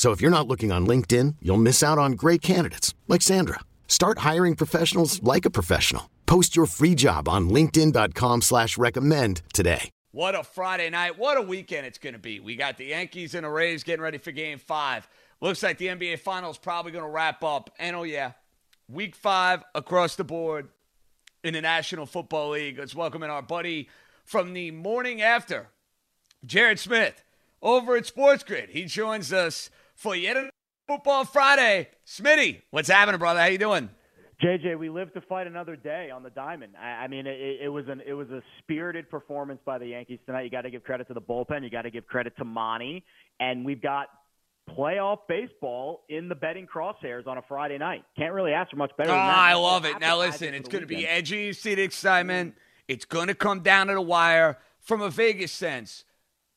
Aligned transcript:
So 0.00 0.12
if 0.12 0.22
you're 0.22 0.30
not 0.30 0.48
looking 0.48 0.72
on 0.72 0.86
LinkedIn, 0.86 1.36
you'll 1.42 1.58
miss 1.58 1.82
out 1.82 1.98
on 1.98 2.12
great 2.12 2.40
candidates 2.40 2.94
like 3.06 3.20
Sandra. 3.20 3.60
Start 3.86 4.20
hiring 4.20 4.54
professionals 4.56 5.22
like 5.22 5.44
a 5.44 5.50
professional. 5.50 6.08
Post 6.24 6.56
your 6.56 6.64
free 6.64 6.94
job 6.94 7.28
on 7.28 7.50
LinkedIn.com 7.50 8.40
slash 8.40 8.78
recommend 8.78 9.42
today. 9.52 9.90
What 10.12 10.34
a 10.34 10.42
Friday 10.42 10.88
night. 10.88 11.18
What 11.18 11.36
a 11.36 11.42
weekend 11.42 11.84
it's 11.86 11.98
going 11.98 12.14
to 12.14 12.18
be. 12.18 12.40
We 12.40 12.56
got 12.56 12.78
the 12.78 12.86
Yankees 12.86 13.34
and 13.34 13.44
the 13.44 13.50
Rays 13.50 13.84
getting 13.84 14.00
ready 14.00 14.16
for 14.16 14.32
game 14.32 14.58
five. 14.58 15.06
Looks 15.42 15.62
like 15.62 15.76
the 15.76 15.88
NBA 15.88 16.20
Finals 16.20 16.56
probably 16.56 16.92
going 16.92 17.04
to 17.04 17.10
wrap 17.10 17.44
up. 17.44 17.68
And 17.78 17.94
oh, 17.94 18.04
yeah, 18.04 18.32
week 18.88 19.14
five 19.14 19.62
across 19.74 20.16
the 20.16 20.24
board 20.24 20.70
in 21.44 21.52
the 21.52 21.60
National 21.60 22.06
Football 22.06 22.52
League. 22.52 22.78
Let's 22.78 22.94
welcome 22.94 23.22
in 23.22 23.28
our 23.28 23.42
buddy 23.42 23.90
from 24.24 24.54
the 24.54 24.70
morning 24.70 25.20
after, 25.20 25.68
Jared 26.46 26.78
Smith, 26.78 27.22
over 27.60 27.96
at 27.96 28.06
Sports 28.06 28.44
Grid. 28.44 28.70
He 28.70 28.86
joins 28.86 29.30
us 29.30 29.68
for 30.00 30.16
yet 30.16 30.36
another 30.36 30.50
Football 30.88 31.24
Friday. 31.24 31.88
Smitty, 32.04 32.62
what's 32.70 32.88
happening, 32.88 33.18
brother? 33.20 33.38
How 33.38 33.46
you 33.46 33.58
doing? 33.58 33.90
JJ, 34.42 34.78
we 34.78 34.88
live 34.88 35.12
to 35.12 35.20
fight 35.20 35.46
another 35.46 35.76
day 35.76 36.10
on 36.10 36.22
the 36.22 36.30
diamond. 36.30 36.72
I, 36.80 37.04
I 37.04 37.08
mean, 37.08 37.26
it, 37.26 37.60
it 37.62 37.68
was 37.68 37.84
an 37.88 38.02
it 38.04 38.14
was 38.14 38.28
a 38.30 38.42
spirited 38.58 39.10
performance 39.10 39.60
by 39.64 39.78
the 39.78 39.86
Yankees 39.86 40.18
tonight. 40.24 40.42
You 40.42 40.50
got 40.50 40.62
to 40.62 40.70
give 40.70 40.82
credit 40.82 41.06
to 41.08 41.14
the 41.14 41.20
bullpen. 41.20 41.62
You 41.62 41.70
got 41.70 41.82
to 41.82 41.90
give 41.90 42.06
credit 42.06 42.36
to 42.38 42.44
Monty, 42.44 43.04
and 43.38 43.64
we've 43.64 43.82
got 43.82 44.08
playoff 44.76 45.18
baseball 45.28 46.04
in 46.08 46.28
the 46.28 46.34
betting 46.34 46.66
crosshairs 46.66 47.26
on 47.26 47.36
a 47.36 47.42
Friday 47.42 47.76
night. 47.76 48.02
Can't 48.16 48.32
really 48.32 48.52
ask 48.52 48.70
for 48.70 48.76
much 48.76 48.92
better. 48.96 49.10
Oh, 49.10 49.14
that. 49.14 49.20
Ah, 49.20 49.44
I 49.44 49.54
love 49.54 49.84
it. 49.84 50.00
Now 50.00 50.18
listen, 50.18 50.54
it's 50.54 50.68
going 50.68 50.82
to 50.82 50.88
be 50.88 51.06
edgy. 51.06 51.44
You 51.44 51.52
see 51.52 51.74
the 51.74 51.82
excitement. 51.82 52.54
It's 52.88 53.04
going 53.04 53.28
to 53.28 53.34
come 53.34 53.60
down 53.60 53.88
to 53.88 53.94
the 53.94 54.00
wire 54.00 54.58
from 54.80 55.02
a 55.02 55.10
Vegas 55.10 55.52
sense. 55.52 56.04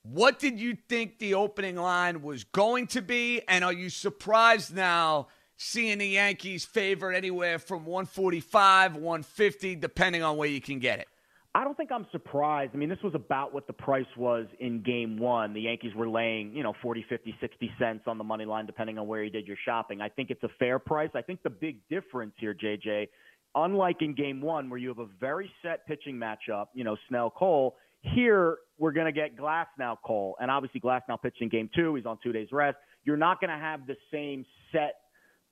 What 0.04 0.38
did 0.38 0.60
you 0.60 0.78
think 0.90 1.20
the 1.20 1.36
opening 1.36 1.78
line 1.78 2.22
was 2.22 2.44
going 2.44 2.88
to 2.88 3.02
be? 3.02 3.42
And 3.48 3.64
are 3.64 3.72
you 3.72 3.90
surprised 3.90 4.76
now 4.76 5.28
seeing 5.56 6.00
the 6.00 6.08
Yankees 6.08 6.66
favored 6.66 7.14
anywhere 7.14 7.58
from 7.58 7.86
145, 7.86 8.96
150, 8.96 9.76
depending 9.76 10.22
on 10.22 10.36
where 10.36 10.50
you 10.50 10.60
can 10.60 10.80
get 10.80 11.00
it? 11.00 11.08
I 11.56 11.64
don't 11.64 11.78
think 11.78 11.92
I'm 11.92 12.06
surprised. 12.12 12.72
I 12.74 12.78
mean, 12.78 12.90
this 12.90 13.02
was 13.02 13.16
about 13.16 13.54
what 13.54 13.66
the 13.68 13.74
price 13.74 14.08
was 14.18 14.48
in 14.60 14.82
game 14.82 15.18
one. 15.18 15.54
The 15.54 15.62
Yankees 15.62 15.94
were 15.96 16.10
laying, 16.10 16.54
you 16.54 16.64
know, 16.64 16.74
40, 16.82 17.06
50, 17.08 17.36
60 17.40 17.72
cents 17.80 18.04
on 18.08 18.18
the 18.18 18.24
money 18.26 18.44
line, 18.44 18.66
depending 18.66 18.98
on 18.98 19.08
where 19.08 19.24
you 19.24 19.30
did 19.30 19.48
your 19.48 19.58
shopping. 19.64 20.02
I 20.02 20.10
think 20.10 20.32
it's 20.32 20.44
a 20.44 20.50
fair 20.60 20.80
price. 20.80 21.12
I 21.16 21.22
think 21.22 21.44
the 21.44 21.50
big 21.50 21.78
difference 21.90 22.34
here, 22.40 22.54
JJ, 22.56 23.08
unlike 23.56 23.98
in 24.02 24.16
game 24.16 24.42
one, 24.42 24.70
where 24.70 24.80
you 24.80 24.90
have 24.90 25.00
a 25.00 25.08
very 25.20 25.50
set 25.62 25.86
pitching 25.86 26.16
matchup, 26.16 26.68
you 26.74 26.84
know, 26.84 26.98
Snell 27.08 27.30
Cole, 27.30 27.76
here, 28.02 28.58
we're 28.78 28.92
going 28.92 29.06
to 29.06 29.12
get 29.12 29.38
Glass 29.38 29.68
now, 29.78 29.98
Cole, 30.04 30.36
and 30.40 30.50
obviously 30.50 30.82
Glasnow 30.82 31.22
pitched 31.22 31.42
in 31.42 31.50
game 31.50 31.70
two. 31.76 31.96
He's 31.96 32.06
on 32.06 32.18
two 32.24 32.32
days 32.32 32.48
rest. 32.52 32.78
You're 33.04 33.18
not 33.18 33.40
going 33.40 33.50
to 33.50 33.58
have 33.58 33.86
the 33.86 33.96
same 34.12 34.46
set, 34.72 34.96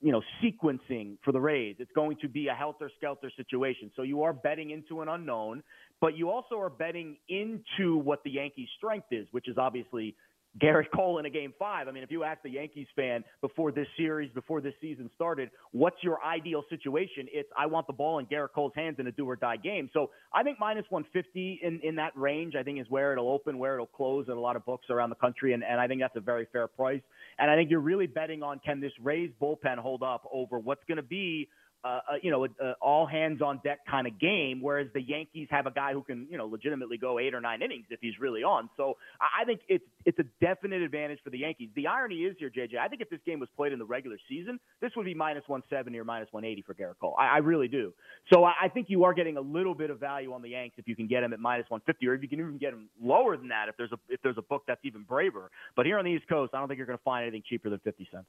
you 0.00 0.10
know, 0.10 0.22
sequencing 0.42 1.16
for 1.24 1.32
the 1.32 1.40
Rays. 1.40 1.76
It's 1.78 1.92
going 1.94 2.16
to 2.22 2.28
be 2.28 2.48
a 2.48 2.54
helter 2.54 2.90
skelter 2.96 3.30
situation. 3.36 3.90
So 3.94 4.02
you 4.02 4.22
are 4.22 4.32
betting 4.32 4.70
into 4.70 5.02
an 5.02 5.08
unknown, 5.08 5.62
but 6.00 6.16
you 6.16 6.30
also 6.30 6.58
are 6.58 6.70
betting 6.70 7.16
into 7.28 7.96
what 7.96 8.24
the 8.24 8.30
Yankees' 8.30 8.68
strength 8.76 9.08
is, 9.10 9.28
which 9.30 9.48
is 9.48 9.56
obviously 9.58 10.16
Gerrit 10.60 10.90
Cole 10.94 11.18
in 11.18 11.24
a 11.24 11.30
game 11.30 11.54
five. 11.58 11.88
I 11.88 11.92
mean, 11.92 12.02
if 12.02 12.10
you 12.10 12.24
ask 12.24 12.42
the 12.42 12.50
Yankees 12.50 12.86
fan 12.94 13.24
before 13.40 13.72
this 13.72 13.86
series, 13.96 14.30
before 14.32 14.60
this 14.60 14.74
season 14.80 15.10
started, 15.14 15.50
what's 15.70 15.96
your 16.02 16.22
ideal 16.22 16.62
situation? 16.68 17.26
It's 17.32 17.48
I 17.56 17.66
want 17.66 17.86
the 17.86 17.92
ball 17.92 18.18
in 18.18 18.26
Gerrit 18.26 18.52
Cole's 18.54 18.72
hands 18.74 18.96
in 18.98 19.06
a 19.06 19.12
do 19.12 19.28
or 19.28 19.36
die 19.36 19.56
game. 19.56 19.88
So 19.92 20.10
I 20.32 20.42
think 20.42 20.58
minus 20.60 20.84
150 20.90 21.60
in, 21.62 21.80
in 21.82 21.96
that 21.96 22.12
range, 22.16 22.54
I 22.54 22.62
think 22.62 22.78
is 22.80 22.86
where 22.90 23.12
it'll 23.12 23.30
open, 23.30 23.58
where 23.58 23.74
it'll 23.74 23.86
close 23.86 24.26
at 24.28 24.36
a 24.36 24.40
lot 24.40 24.56
of 24.56 24.64
books 24.66 24.90
around 24.90 25.10
the 25.10 25.16
country. 25.16 25.54
And, 25.54 25.64
and 25.64 25.80
I 25.80 25.86
think 25.88 26.02
that's 26.02 26.16
a 26.16 26.20
very 26.20 26.46
fair 26.52 26.68
price. 26.68 27.02
And 27.38 27.50
I 27.50 27.56
think 27.56 27.70
you're 27.70 27.80
really 27.80 28.06
betting 28.06 28.42
on 28.42 28.60
can 28.64 28.80
this 28.80 28.92
Rays 29.02 29.30
bullpen 29.40 29.78
hold 29.78 30.02
up 30.02 30.28
over 30.32 30.58
what's 30.58 30.84
going 30.86 30.96
to 30.96 31.02
be 31.02 31.48
uh, 31.84 32.00
you 32.22 32.30
know, 32.30 32.44
a, 32.44 32.72
all 32.80 33.06
hands 33.06 33.42
on 33.42 33.60
deck 33.64 33.80
kind 33.90 34.06
of 34.06 34.18
game. 34.20 34.60
Whereas 34.62 34.88
the 34.94 35.02
Yankees 35.02 35.48
have 35.50 35.66
a 35.66 35.70
guy 35.70 35.92
who 35.92 36.02
can, 36.02 36.26
you 36.30 36.38
know, 36.38 36.46
legitimately 36.46 36.98
go 36.98 37.18
eight 37.18 37.34
or 37.34 37.40
nine 37.40 37.62
innings 37.62 37.86
if 37.90 38.00
he's 38.00 38.18
really 38.20 38.42
on. 38.42 38.70
So 38.76 38.96
I 39.20 39.44
think 39.44 39.60
it's 39.68 39.84
it's 40.04 40.18
a 40.18 40.24
definite 40.40 40.82
advantage 40.82 41.18
for 41.24 41.30
the 41.30 41.38
Yankees. 41.38 41.70
The 41.74 41.86
irony 41.86 42.22
is 42.22 42.36
here, 42.38 42.50
JJ. 42.50 42.78
I 42.78 42.88
think 42.88 43.02
if 43.02 43.10
this 43.10 43.20
game 43.26 43.40
was 43.40 43.48
played 43.56 43.72
in 43.72 43.78
the 43.78 43.84
regular 43.84 44.16
season, 44.28 44.60
this 44.80 44.92
would 44.96 45.06
be 45.06 45.14
minus 45.14 45.42
170 45.46 45.98
or 45.98 46.04
minus 46.04 46.28
180 46.32 46.62
for 46.62 46.74
Gerrit 46.74 46.98
Cole. 47.00 47.16
I, 47.18 47.26
I 47.26 47.38
really 47.38 47.68
do. 47.68 47.92
So 48.32 48.44
I, 48.44 48.52
I 48.62 48.68
think 48.68 48.88
you 48.88 49.04
are 49.04 49.14
getting 49.14 49.36
a 49.36 49.40
little 49.40 49.74
bit 49.74 49.90
of 49.90 49.98
value 49.98 50.32
on 50.32 50.42
the 50.42 50.50
Yanks 50.50 50.76
if 50.78 50.86
you 50.86 50.94
can 50.94 51.06
get 51.08 51.22
him 51.22 51.32
at 51.32 51.40
minus 51.40 51.68
150, 51.68 52.06
or 52.06 52.14
if 52.14 52.22
you 52.22 52.28
can 52.28 52.38
even 52.38 52.58
get 52.58 52.72
him 52.72 52.88
lower 53.00 53.36
than 53.36 53.48
that 53.48 53.68
if 53.68 53.76
there's 53.76 53.92
a 53.92 53.98
if 54.08 54.20
there's 54.22 54.38
a 54.38 54.42
book 54.42 54.62
that's 54.66 54.84
even 54.84 55.02
braver. 55.02 55.50
But 55.74 55.86
here 55.86 55.98
on 55.98 56.04
the 56.04 56.12
East 56.12 56.28
Coast, 56.28 56.54
I 56.54 56.58
don't 56.58 56.68
think 56.68 56.78
you're 56.78 56.86
going 56.86 56.98
to 56.98 57.04
find 57.04 57.24
anything 57.24 57.42
cheaper 57.48 57.70
than 57.70 57.80
50 57.80 58.08
cents. 58.12 58.26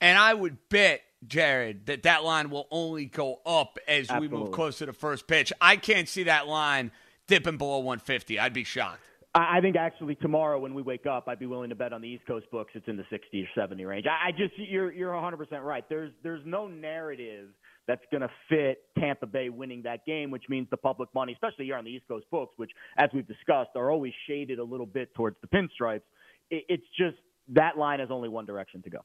And 0.00 0.16
I 0.16 0.34
would 0.34 0.56
bet, 0.68 1.02
Jared, 1.26 1.86
that 1.86 2.04
that 2.04 2.24
line 2.24 2.50
will 2.50 2.68
only 2.70 3.06
go 3.06 3.40
up 3.44 3.78
as 3.88 4.08
Absolutely. 4.10 4.28
we 4.28 4.44
move 4.44 4.52
closer 4.52 4.80
to 4.80 4.86
the 4.86 4.92
first 4.92 5.26
pitch. 5.26 5.52
I 5.60 5.76
can't 5.76 6.08
see 6.08 6.24
that 6.24 6.46
line 6.46 6.92
dipping 7.26 7.56
below 7.56 7.78
150. 7.78 8.38
I'd 8.38 8.52
be 8.52 8.64
shocked. 8.64 9.00
I 9.34 9.60
think 9.60 9.76
actually 9.76 10.14
tomorrow 10.16 10.58
when 10.58 10.74
we 10.74 10.82
wake 10.82 11.06
up, 11.06 11.28
I'd 11.28 11.38
be 11.38 11.46
willing 11.46 11.68
to 11.68 11.76
bet 11.76 11.92
on 11.92 12.00
the 12.00 12.08
East 12.08 12.26
Coast 12.26 12.50
books. 12.50 12.72
It's 12.74 12.88
in 12.88 12.96
the 12.96 13.04
60 13.10 13.42
or 13.42 13.46
70 13.54 13.84
range. 13.84 14.06
I, 14.06 14.32
just 14.32 14.54
you're 14.56 14.90
you're 14.90 15.12
100 15.12 15.36
percent 15.36 15.62
right. 15.62 15.84
There's 15.88 16.12
there's 16.22 16.42
no 16.46 16.66
narrative 16.66 17.48
that's 17.86 18.02
going 18.10 18.22
to 18.22 18.30
fit 18.48 18.82
Tampa 18.98 19.26
Bay 19.26 19.48
winning 19.48 19.82
that 19.82 20.04
game, 20.06 20.30
which 20.30 20.44
means 20.48 20.68
the 20.70 20.76
public 20.76 21.08
money, 21.14 21.32
especially 21.32 21.66
here 21.66 21.76
on 21.76 21.84
the 21.84 21.90
East 21.90 22.04
Coast 22.08 22.26
books, 22.30 22.52
which 22.56 22.70
as 22.96 23.10
we've 23.14 23.28
discussed 23.28 23.70
are 23.76 23.90
always 23.90 24.12
shaded 24.26 24.58
a 24.58 24.64
little 24.64 24.86
bit 24.86 25.14
towards 25.14 25.36
the 25.40 25.46
pinstripes. 25.46 26.02
It, 26.50 26.64
it's 26.68 26.86
just 26.98 27.16
that 27.48 27.78
line 27.78 28.00
has 28.00 28.10
only 28.10 28.28
one 28.28 28.46
direction 28.46 28.82
to 28.82 28.90
go. 28.90 28.98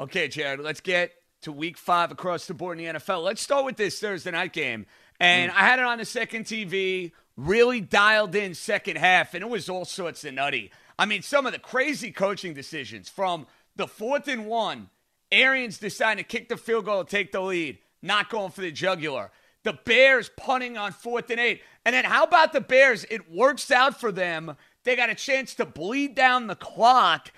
Okay, 0.00 0.28
Jared, 0.28 0.60
let's 0.60 0.80
get 0.80 1.12
to 1.42 1.52
week 1.52 1.76
five 1.76 2.10
across 2.10 2.46
the 2.46 2.54
board 2.54 2.78
in 2.78 2.94
the 2.94 2.98
NFL. 2.98 3.22
Let's 3.22 3.42
start 3.42 3.66
with 3.66 3.76
this 3.76 4.00
Thursday 4.00 4.30
night 4.30 4.54
game. 4.54 4.86
And 5.20 5.52
mm. 5.52 5.54
I 5.54 5.58
had 5.58 5.78
it 5.78 5.84
on 5.84 5.98
the 5.98 6.06
second 6.06 6.46
TV, 6.46 7.12
really 7.36 7.82
dialed 7.82 8.34
in 8.34 8.54
second 8.54 8.96
half, 8.96 9.34
and 9.34 9.42
it 9.42 9.50
was 9.50 9.68
all 9.68 9.84
sorts 9.84 10.24
of 10.24 10.32
nutty. 10.32 10.70
I 10.98 11.04
mean, 11.04 11.20
some 11.20 11.44
of 11.44 11.52
the 11.52 11.58
crazy 11.58 12.12
coaching 12.12 12.54
decisions 12.54 13.10
from 13.10 13.46
the 13.76 13.86
fourth 13.86 14.26
and 14.26 14.46
one, 14.46 14.88
Arians 15.30 15.76
deciding 15.76 16.24
to 16.24 16.28
kick 16.28 16.48
the 16.48 16.56
field 16.56 16.86
goal 16.86 17.04
to 17.04 17.10
take 17.10 17.30
the 17.30 17.42
lead, 17.42 17.76
not 18.00 18.30
going 18.30 18.52
for 18.52 18.62
the 18.62 18.72
jugular. 18.72 19.30
The 19.64 19.74
Bears 19.84 20.30
punting 20.34 20.78
on 20.78 20.92
fourth 20.92 21.28
and 21.28 21.38
eight. 21.38 21.60
And 21.84 21.94
then 21.94 22.06
how 22.06 22.24
about 22.24 22.54
the 22.54 22.62
Bears? 22.62 23.04
It 23.10 23.30
works 23.30 23.70
out 23.70 24.00
for 24.00 24.10
them. 24.10 24.56
They 24.84 24.96
got 24.96 25.10
a 25.10 25.14
chance 25.14 25.54
to 25.56 25.66
bleed 25.66 26.14
down 26.14 26.46
the 26.46 26.56
clock 26.56 27.32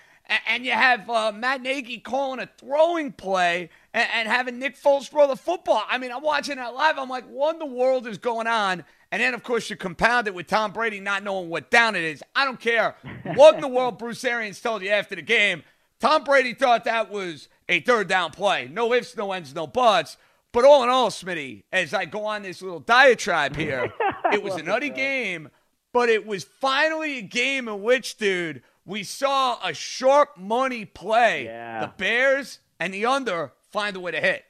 and 0.46 0.64
you 0.64 0.72
have 0.72 1.08
uh, 1.10 1.32
Matt 1.32 1.62
Nagy 1.62 1.98
calling 1.98 2.40
a 2.40 2.48
throwing 2.58 3.12
play 3.12 3.70
and, 3.92 4.08
and, 4.14 4.28
having 4.28 4.58
Nick 4.58 4.80
Foles 4.80 5.08
throw 5.08 5.26
the 5.26 5.36
football. 5.36 5.82
I 5.88 5.98
mean, 5.98 6.12
I'm 6.12 6.22
watching 6.22 6.56
that 6.56 6.74
live. 6.74 6.98
I'm 6.98 7.08
like, 7.08 7.26
what 7.26 7.54
in 7.54 7.58
the 7.58 7.66
world 7.66 8.06
is 8.06 8.18
going 8.18 8.46
on? 8.46 8.84
And 9.10 9.20
then, 9.20 9.34
of 9.34 9.42
course, 9.42 9.68
you 9.68 9.76
compound 9.76 10.26
it 10.26 10.34
with 10.34 10.46
Tom 10.46 10.72
Brady 10.72 11.00
not 11.00 11.22
knowing 11.22 11.50
what 11.50 11.70
down 11.70 11.96
it 11.96 12.04
is. 12.04 12.22
I 12.34 12.44
don't 12.44 12.60
care 12.60 12.96
what 13.34 13.56
in 13.56 13.60
the 13.60 13.68
world 13.68 13.98
Bruce 13.98 14.24
Arians 14.24 14.60
told 14.60 14.82
you 14.82 14.90
after 14.90 15.14
the 15.14 15.22
game. 15.22 15.64
Tom 16.00 16.24
Brady 16.24 16.54
thought 16.54 16.84
that 16.84 17.10
was 17.10 17.48
a 17.68 17.80
third 17.80 18.08
down 18.08 18.30
play. 18.30 18.68
No 18.72 18.92
ifs, 18.94 19.16
no 19.16 19.32
ends, 19.32 19.54
no 19.54 19.66
buts. 19.66 20.16
But 20.52 20.64
all 20.64 20.82
in 20.82 20.88
all, 20.88 21.10
Smitty, 21.10 21.64
as 21.72 21.94
I 21.94 22.04
go 22.04 22.26
on 22.26 22.42
this 22.42 22.62
little 22.62 22.80
diatribe 22.80 23.56
here, 23.56 23.92
it 24.32 24.42
was 24.42 24.54
a 24.54 24.62
nutty 24.62 24.90
game, 24.90 25.48
but 25.92 26.08
it 26.08 26.26
was 26.26 26.44
finally 26.44 27.18
a 27.18 27.22
game 27.22 27.68
in 27.68 27.82
which, 27.82 28.16
dude– 28.16 28.62
we 28.84 29.02
saw 29.02 29.58
a 29.64 29.72
sharp 29.72 30.36
money 30.36 30.84
play. 30.84 31.44
Yeah. 31.44 31.80
The 31.80 31.92
Bears 31.96 32.58
and 32.80 32.92
the 32.92 33.06
under 33.06 33.52
find 33.70 33.96
a 33.96 34.00
way 34.00 34.12
to 34.12 34.20
hit. 34.20 34.44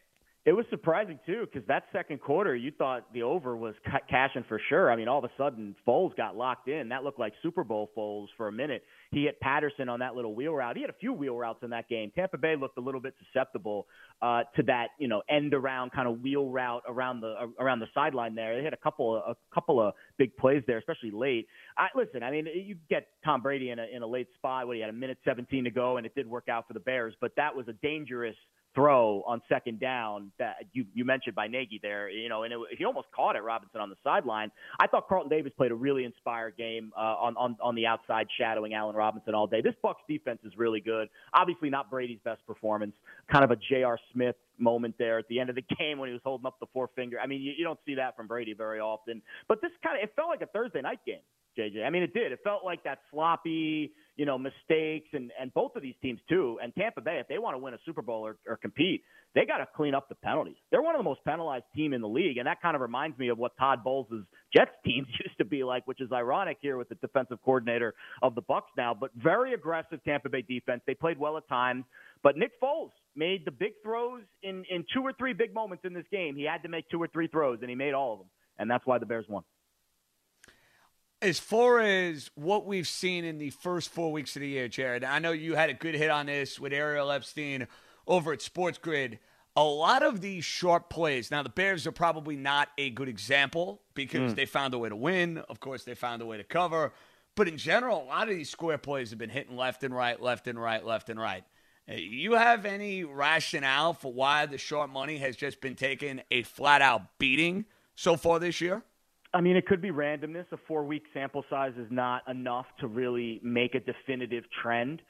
It 0.44 0.54
was 0.54 0.66
surprising 0.70 1.20
too 1.24 1.46
because 1.46 1.66
that 1.68 1.84
second 1.92 2.20
quarter, 2.20 2.56
you 2.56 2.72
thought 2.72 3.12
the 3.14 3.22
over 3.22 3.56
was 3.56 3.76
ca- 3.88 4.00
cashing 4.10 4.44
for 4.48 4.60
sure. 4.68 4.90
I 4.90 4.96
mean, 4.96 5.06
all 5.06 5.18
of 5.18 5.24
a 5.24 5.30
sudden, 5.38 5.76
Foles 5.86 6.16
got 6.16 6.36
locked 6.36 6.66
in. 6.66 6.88
That 6.88 7.04
looked 7.04 7.20
like 7.20 7.32
Super 7.44 7.62
Bowl 7.62 7.90
Foles 7.96 8.26
for 8.36 8.48
a 8.48 8.52
minute. 8.52 8.82
He 9.12 9.24
hit 9.24 9.38
Patterson 9.38 9.88
on 9.88 10.00
that 10.00 10.16
little 10.16 10.34
wheel 10.34 10.52
route. 10.52 10.74
He 10.74 10.82
had 10.82 10.90
a 10.90 10.94
few 10.94 11.12
wheel 11.12 11.36
routes 11.36 11.62
in 11.62 11.70
that 11.70 11.88
game. 11.88 12.10
Tampa 12.12 12.38
Bay 12.38 12.56
looked 12.56 12.76
a 12.76 12.80
little 12.80 13.00
bit 13.00 13.14
susceptible 13.24 13.86
uh, 14.20 14.42
to 14.56 14.64
that, 14.64 14.88
you 14.98 15.06
know, 15.06 15.22
end 15.30 15.54
around 15.54 15.92
kind 15.92 16.08
of 16.08 16.20
wheel 16.22 16.48
route 16.48 16.82
around 16.88 17.20
the 17.20 17.34
uh, 17.40 17.46
around 17.60 17.78
the 17.78 17.88
sideline 17.94 18.34
there. 18.34 18.56
They 18.56 18.64
had 18.64 18.74
a 18.74 18.78
couple 18.78 19.14
a 19.14 19.36
couple 19.54 19.80
of 19.80 19.94
big 20.18 20.36
plays 20.36 20.64
there, 20.66 20.78
especially 20.78 21.12
late. 21.12 21.46
I, 21.78 21.86
listen, 21.94 22.24
I 22.24 22.32
mean, 22.32 22.48
you 22.52 22.74
get 22.90 23.06
Tom 23.24 23.42
Brady 23.42 23.70
in 23.70 23.78
a 23.78 23.86
in 23.94 24.02
a 24.02 24.08
late 24.08 24.26
spot. 24.34 24.66
What 24.66 24.74
he 24.74 24.80
had 24.80 24.90
a 24.90 24.92
minute 24.92 25.18
17 25.24 25.62
to 25.62 25.70
go, 25.70 25.98
and 25.98 26.06
it 26.06 26.16
did 26.16 26.26
work 26.26 26.48
out 26.48 26.66
for 26.66 26.74
the 26.74 26.80
Bears, 26.80 27.14
but 27.20 27.30
that 27.36 27.54
was 27.54 27.68
a 27.68 27.74
dangerous 27.74 28.34
throw 28.74 29.22
on 29.26 29.42
second 29.48 29.80
down 29.80 30.32
that 30.38 30.56
you, 30.72 30.86
you 30.94 31.04
mentioned 31.04 31.34
by 31.34 31.46
Nagy 31.46 31.78
there, 31.82 32.08
you 32.08 32.28
know, 32.28 32.44
and 32.44 32.52
it, 32.52 32.58
he 32.76 32.84
almost 32.84 33.08
caught 33.14 33.36
it, 33.36 33.42
Robinson, 33.42 33.80
on 33.80 33.90
the 33.90 33.96
sideline. 34.02 34.50
I 34.80 34.86
thought 34.86 35.08
Carlton 35.08 35.30
Davis 35.30 35.52
played 35.56 35.70
a 35.70 35.74
really 35.74 36.04
inspired 36.04 36.56
game 36.56 36.92
uh, 36.96 37.00
on, 37.00 37.36
on, 37.36 37.56
on 37.62 37.74
the 37.74 37.86
outside, 37.86 38.26
shadowing 38.38 38.74
Allen 38.74 38.96
Robinson 38.96 39.34
all 39.34 39.46
day. 39.46 39.60
This 39.60 39.74
Bucks 39.82 40.02
defense 40.08 40.40
is 40.44 40.52
really 40.56 40.80
good. 40.80 41.08
Obviously, 41.34 41.70
not 41.70 41.90
Brady's 41.90 42.20
best 42.24 42.46
performance. 42.46 42.92
Kind 43.30 43.44
of 43.44 43.50
a 43.50 43.56
J.R. 43.56 43.98
Smith 44.12 44.36
moment 44.58 44.94
there 44.98 45.18
at 45.18 45.28
the 45.28 45.40
end 45.40 45.50
of 45.50 45.56
the 45.56 45.64
game 45.78 45.98
when 45.98 46.08
he 46.08 46.12
was 46.12 46.22
holding 46.24 46.46
up 46.46 46.58
the 46.60 46.66
forefinger. 46.72 47.18
I 47.20 47.26
mean, 47.26 47.42
you, 47.42 47.52
you 47.56 47.64
don't 47.64 47.80
see 47.84 47.94
that 47.96 48.16
from 48.16 48.26
Brady 48.26 48.54
very 48.54 48.80
often. 48.80 49.22
But 49.48 49.60
this 49.60 49.72
kind 49.82 49.98
of, 49.98 50.04
it 50.04 50.12
felt 50.16 50.28
like 50.28 50.42
a 50.42 50.46
Thursday 50.46 50.80
night 50.80 51.00
game. 51.06 51.20
JJ. 51.58 51.84
I 51.84 51.90
mean, 51.90 52.02
it 52.02 52.14
did. 52.14 52.32
It 52.32 52.40
felt 52.42 52.64
like 52.64 52.84
that 52.84 52.98
sloppy, 53.10 53.92
you 54.16 54.24
know, 54.24 54.38
mistakes, 54.38 55.08
and 55.12 55.30
and 55.38 55.52
both 55.52 55.76
of 55.76 55.82
these 55.82 55.94
teams 56.00 56.20
too. 56.28 56.58
And 56.62 56.74
Tampa 56.74 57.00
Bay, 57.00 57.18
if 57.20 57.28
they 57.28 57.38
want 57.38 57.54
to 57.54 57.58
win 57.58 57.74
a 57.74 57.78
Super 57.84 58.02
Bowl 58.02 58.26
or, 58.26 58.36
or 58.46 58.56
compete, 58.56 59.02
they 59.34 59.44
got 59.44 59.58
to 59.58 59.68
clean 59.76 59.94
up 59.94 60.08
the 60.08 60.14
penalties. 60.14 60.56
They're 60.70 60.82
one 60.82 60.94
of 60.94 60.98
the 60.98 61.04
most 61.04 61.20
penalized 61.24 61.64
team 61.74 61.92
in 61.92 62.00
the 62.00 62.08
league, 62.08 62.38
and 62.38 62.46
that 62.46 62.62
kind 62.62 62.74
of 62.74 62.80
reminds 62.80 63.18
me 63.18 63.28
of 63.28 63.38
what 63.38 63.56
Todd 63.58 63.84
Bowles' 63.84 64.06
Jets 64.54 64.70
teams 64.84 65.06
used 65.24 65.36
to 65.38 65.44
be 65.44 65.62
like, 65.62 65.86
which 65.86 66.00
is 66.00 66.10
ironic 66.12 66.58
here 66.60 66.76
with 66.78 66.88
the 66.88 66.94
defensive 66.96 67.38
coordinator 67.44 67.94
of 68.22 68.34
the 68.34 68.42
Bucs 68.42 68.72
now. 68.76 68.94
But 68.98 69.10
very 69.14 69.52
aggressive 69.52 70.02
Tampa 70.04 70.30
Bay 70.30 70.42
defense. 70.42 70.82
They 70.86 70.94
played 70.94 71.18
well 71.18 71.36
at 71.36 71.48
times, 71.48 71.84
but 72.22 72.36
Nick 72.36 72.52
Foles 72.62 72.90
made 73.14 73.44
the 73.44 73.50
big 73.50 73.72
throws 73.82 74.22
in 74.42 74.64
in 74.70 74.84
two 74.94 75.02
or 75.02 75.12
three 75.18 75.34
big 75.34 75.52
moments 75.52 75.84
in 75.84 75.92
this 75.92 76.06
game. 76.10 76.34
He 76.36 76.44
had 76.44 76.62
to 76.62 76.68
make 76.68 76.88
two 76.90 77.02
or 77.02 77.08
three 77.08 77.26
throws, 77.26 77.58
and 77.60 77.68
he 77.68 77.76
made 77.76 77.92
all 77.92 78.14
of 78.14 78.18
them, 78.20 78.28
and 78.58 78.70
that's 78.70 78.86
why 78.86 78.98
the 78.98 79.06
Bears 79.06 79.26
won 79.28 79.44
as 81.22 81.38
far 81.38 81.78
as 81.78 82.30
what 82.34 82.66
we've 82.66 82.88
seen 82.88 83.24
in 83.24 83.38
the 83.38 83.50
first 83.50 83.90
four 83.90 84.10
weeks 84.10 84.34
of 84.34 84.40
the 84.40 84.48
year, 84.48 84.66
Jared, 84.66 85.04
I 85.04 85.20
know 85.20 85.30
you 85.30 85.54
had 85.54 85.70
a 85.70 85.74
good 85.74 85.94
hit 85.94 86.10
on 86.10 86.26
this 86.26 86.58
with 86.58 86.72
Ariel 86.72 87.12
Epstein 87.12 87.68
over 88.08 88.32
at 88.32 88.42
Sports 88.42 88.76
Grid. 88.76 89.20
A 89.54 89.62
lot 89.62 90.02
of 90.02 90.20
these 90.20 90.44
short 90.44 90.90
plays. 90.90 91.30
Now, 91.30 91.44
the 91.44 91.48
Bears 91.48 91.86
are 91.86 91.92
probably 91.92 92.36
not 92.36 92.70
a 92.76 92.90
good 92.90 93.08
example 93.08 93.82
because 93.94 94.32
mm. 94.32 94.34
they 94.34 94.46
found 94.46 94.74
a 94.74 94.78
way 94.78 94.88
to 94.88 94.96
win. 94.96 95.38
Of 95.48 95.60
course, 95.60 95.84
they 95.84 95.94
found 95.94 96.22
a 96.22 96.26
way 96.26 96.38
to 96.38 96.44
cover. 96.44 96.92
But 97.36 97.46
in 97.46 97.56
general, 97.56 98.02
a 98.02 98.06
lot 98.06 98.28
of 98.28 98.34
these 98.34 98.50
square 98.50 98.78
plays 98.78 99.10
have 99.10 99.18
been 99.18 99.30
hitting 99.30 99.56
left 99.56 99.84
and 99.84 99.94
right, 99.94 100.20
left 100.20 100.48
and 100.48 100.60
right, 100.60 100.84
left 100.84 101.08
and 101.08 101.20
right. 101.20 101.44
Uh, 101.88 101.94
you 101.94 102.32
have 102.32 102.64
any 102.66 103.04
rationale 103.04 103.92
for 103.92 104.12
why 104.12 104.46
the 104.46 104.58
short 104.58 104.90
money 104.90 105.18
has 105.18 105.36
just 105.36 105.60
been 105.60 105.76
taking 105.76 106.20
a 106.30 106.42
flat 106.42 106.82
out 106.82 107.18
beating 107.18 107.64
so 107.94 108.16
far 108.16 108.40
this 108.40 108.60
year? 108.60 108.82
I 109.34 109.40
mean, 109.40 109.56
it 109.56 109.66
could 109.66 109.80
be 109.80 109.90
randomness. 109.90 110.44
A 110.52 110.58
four 110.68 110.84
week 110.84 111.04
sample 111.14 111.44
size 111.48 111.72
is 111.78 111.88
not 111.90 112.28
enough 112.28 112.66
to 112.80 112.86
really 112.86 113.40
make 113.42 113.74
a 113.74 113.80
definitive 113.80 114.44
trend. 114.62 115.00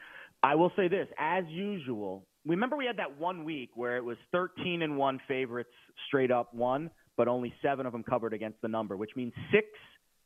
I 0.42 0.54
will 0.54 0.72
say 0.76 0.88
this 0.88 1.08
as 1.18 1.44
usual, 1.48 2.24
remember 2.46 2.76
we 2.76 2.86
had 2.86 2.98
that 2.98 3.18
one 3.18 3.44
week 3.44 3.70
where 3.74 3.96
it 3.96 4.04
was 4.04 4.16
13 4.32 4.82
and 4.82 4.96
1 4.96 5.20
favorites 5.28 5.70
straight 6.08 6.30
up 6.30 6.52
won, 6.54 6.90
but 7.16 7.28
only 7.28 7.52
seven 7.62 7.86
of 7.86 7.92
them 7.92 8.02
covered 8.02 8.32
against 8.32 8.60
the 8.62 8.68
number, 8.68 8.96
which 8.96 9.10
means 9.16 9.32
six 9.52 9.66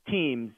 teams 0.08 0.52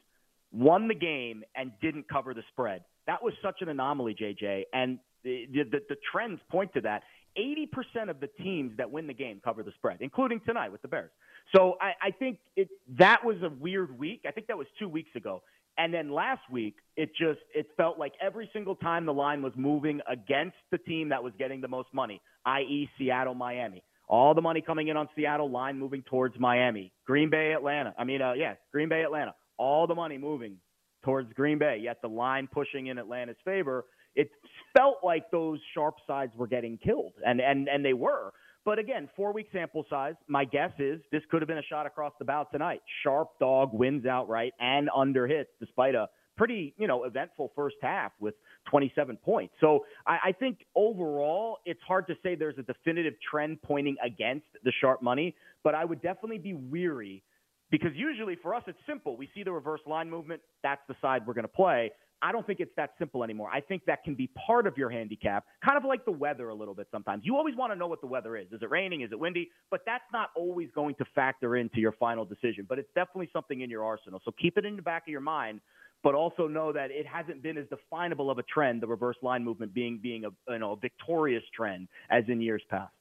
won 0.53 0.89
the 0.89 0.95
game 0.95 1.43
and 1.57 1.73
didn't 1.81 2.09
cover 2.09 2.35
the 2.35 2.43
spread. 2.53 2.85
That 3.07 3.23
was 3.23 3.35
such 3.43 3.57
an 3.61 3.69
anomaly, 3.69 4.17
JJ. 4.21 4.65
And 4.73 4.99
the, 5.25 5.47
the, 5.53 5.81
the 5.89 5.97
trends 6.13 6.41
point 6.51 6.73
to 6.75 6.81
that. 6.83 7.03
80% 7.39 8.11
of 8.11 8.21
the 8.21 8.27
teams 8.27 8.77
that 8.77 8.91
win 8.91 9.07
the 9.07 9.15
game 9.15 9.41
cover 9.45 9.63
the 9.63 9.73
spread, 9.73 9.99
including 10.01 10.41
tonight 10.47 10.73
with 10.73 10.83
the 10.83 10.89
Bears. 10.89 11.11
So 11.55 11.77
I, 11.81 12.09
I 12.09 12.11
think 12.11 12.39
it 12.57 12.69
that 12.99 13.25
was 13.25 13.37
a 13.43 13.49
weird 13.49 13.99
week. 13.99 14.23
I 14.27 14.33
think 14.33 14.49
that 14.49 14.59
was 14.59 14.67
two 14.79 14.89
weeks 14.89 15.11
ago. 15.15 15.43
And 15.79 15.95
then 15.95 16.11
last 16.11 16.43
week, 16.51 16.75
it 16.97 17.11
just 17.11 17.39
it 17.55 17.69
felt 17.77 17.99
like 17.99 18.13
every 18.21 18.51
single 18.53 18.75
time 18.75 19.07
the 19.07 19.13
line 19.13 19.43
was 19.43 19.53
moving 19.57 20.01
against 20.09 20.57
the 20.73 20.79
team 20.79 21.09
that 21.11 21.23
was 21.23 21.33
getting 21.39 21.61
the 21.61 21.69
most 21.69 21.89
money, 21.95 22.21
i.e., 22.47 22.91
Seattle, 22.99 23.35
Miami. 23.35 23.83
All 24.09 24.35
the 24.35 24.43
money 24.43 24.61
coming 24.61 24.89
in 24.89 24.97
on 24.97 25.09
Seattle, 25.15 25.51
line 25.51 25.79
moving 25.79 26.03
towards 26.03 26.35
Miami. 26.39 26.93
Green 27.07 27.31
Bay, 27.31 27.53
Atlanta. 27.53 27.95
I 27.97 28.05
mean, 28.05 28.23
uh, 28.23 28.33
yeah, 28.33 28.55
Green 28.73 28.89
Bay, 28.89 29.03
Atlanta. 29.03 29.35
All 29.57 29.87
the 29.87 29.95
money 29.95 30.19
moving 30.19 30.57
towards 31.05 31.33
Green 31.35 31.59
Bay, 31.59 31.79
yet 31.83 31.99
the 32.03 32.09
line 32.09 32.49
pushing 32.51 32.89
in 32.89 32.99
Atlanta's 32.99 33.37
favor. 33.45 33.85
It 34.15 34.31
felt 34.77 34.99
like 35.03 35.31
those 35.31 35.61
sharp 35.75 35.97
sides 36.07 36.33
were 36.37 36.47
getting 36.47 36.79
killed, 36.79 37.15
and 37.25 37.41
and 37.41 37.69
and 37.69 37.85
they 37.85 37.93
were. 37.93 38.33
But 38.65 38.79
again, 38.79 39.09
four 39.17 39.33
week 39.33 39.49
sample 39.53 39.87
size. 39.89 40.15
My 40.27 40.45
guess 40.45 40.73
is 40.79 41.01
this 41.11 41.23
could 41.31 41.41
have 41.41 41.49
been 41.49 41.59
a 41.59 41.63
shot 41.63 41.87
across 41.87 42.13
the 42.19 42.25
bow 42.25 42.47
tonight. 42.51 42.83
Sharp 43.03 43.31
dog 43.41 43.71
wins 43.73 44.05
outright 44.05 44.53
and 44.61 44.91
under 44.95 45.27
hits 45.27 45.51
despite 45.61 45.95
a 45.95 46.09
pretty, 46.37 46.75
you 46.79 46.87
know, 46.87 47.05
eventful 47.05 47.53
first 47.57 47.77
half 47.83 48.13
with 48.21 48.35
27 48.71 49.17
points. 49.17 49.55
So 49.61 49.87
I, 50.07 50.19
I 50.27 50.33
think 50.33 50.65
overall, 50.75 51.59
it's 51.67 51.81
hard 51.87 52.07
to 52.07 52.15
say 52.23 52.35
there's 52.35 52.59
a 52.59 52.63
definitive 52.63 53.15
trend 53.31 53.61
pointing 53.63 53.97
against 54.05 54.47
the 54.63 54.73
sharp 54.81 55.03
money, 55.03 55.35
but 55.65 55.75
I 55.75 55.85
would 55.85 56.01
definitely 56.01 56.39
be 56.39 56.55
weary 56.55 57.25
because 57.71 57.91
usually 57.95 58.37
for 58.37 58.55
us, 58.55 58.63
it's 58.67 58.79
simple. 58.87 59.17
We 59.17 59.29
see 59.35 59.43
the 59.43 59.53
reverse 59.53 59.81
line 59.87 60.09
movement. 60.09 60.41
That's 60.63 60.81
the 60.89 60.95
side 61.03 61.23
we're 61.27 61.35
going 61.35 61.45
to 61.45 61.49
play. 61.49 61.91
I 62.21 62.33
don't 62.33 62.47
think 62.47 62.61
it's 62.61 62.75
that 62.77 62.91
simple 62.99 63.23
anymore. 63.23 63.51
I 63.53 63.61
think 63.61 63.85
that 63.87 64.03
can 64.05 64.15
be 64.15 64.29
part 64.47 64.67
of 64.67 64.77
your 64.77 64.91
handicap, 64.91 65.45
kind 65.65 65.77
of 65.77 65.85
like 65.85 66.05
the 66.05 66.13
weather 66.13 66.49
a 66.49 66.55
little 66.55 66.75
bit 66.75 66.89
sometimes. 66.91 67.23
You 67.25 67.37
always 67.37 67.55
want 67.57 67.73
to 67.73 67.79
know 67.79 67.87
what 67.87 68.01
the 68.01 68.07
weather 68.07 68.37
is. 68.37 68.47
Is 68.53 68.61
it 68.63 68.71
raining? 68.71 69.03
Is 69.03 69.13
it 69.13 69.19
windy? 69.19 69.51
But 69.71 69.81
that's 69.87 70.05
not 70.13 70.31
always 70.37 70.69
going 70.75 70.95
to 70.97 71.05
factor 71.15 71.57
into 71.57 71.81
your 71.81 71.93
final 71.93 72.25
decision. 72.25 72.67
But 72.69 72.79
it's 72.79 72.91
definitely 72.95 73.31
something 73.33 73.61
in 73.61 73.71
your 73.71 73.85
arsenal. 73.85 74.21
So 74.25 74.33
keep 74.33 74.59
it 74.59 74.65
in 74.65 74.77
the 74.77 74.83
back 74.83 75.03
of 75.03 75.09
your 75.09 75.21
mind, 75.21 75.61
but 76.03 76.15
also 76.15 76.49
know 76.49 76.73
that 76.73 76.91
it 76.91 77.07
hasn't 77.07 77.43
been 77.43 77.57
as 77.57 77.67
definable 77.69 78.31
of 78.31 78.39
a 78.39 78.43
trend, 78.45 78.83
the 78.83 78.87
reverse 78.87 79.17
line 79.23 79.45
movement 79.45 79.75
being 79.75 79.99
being 80.03 80.25
a 80.25 80.53
you 80.53 80.59
know 80.59 80.73
a 80.73 80.77
victorious 80.77 81.45
trend 81.55 81.89
as 82.11 82.25
in 82.29 82.41
years 82.41 82.63
past. 82.69 82.93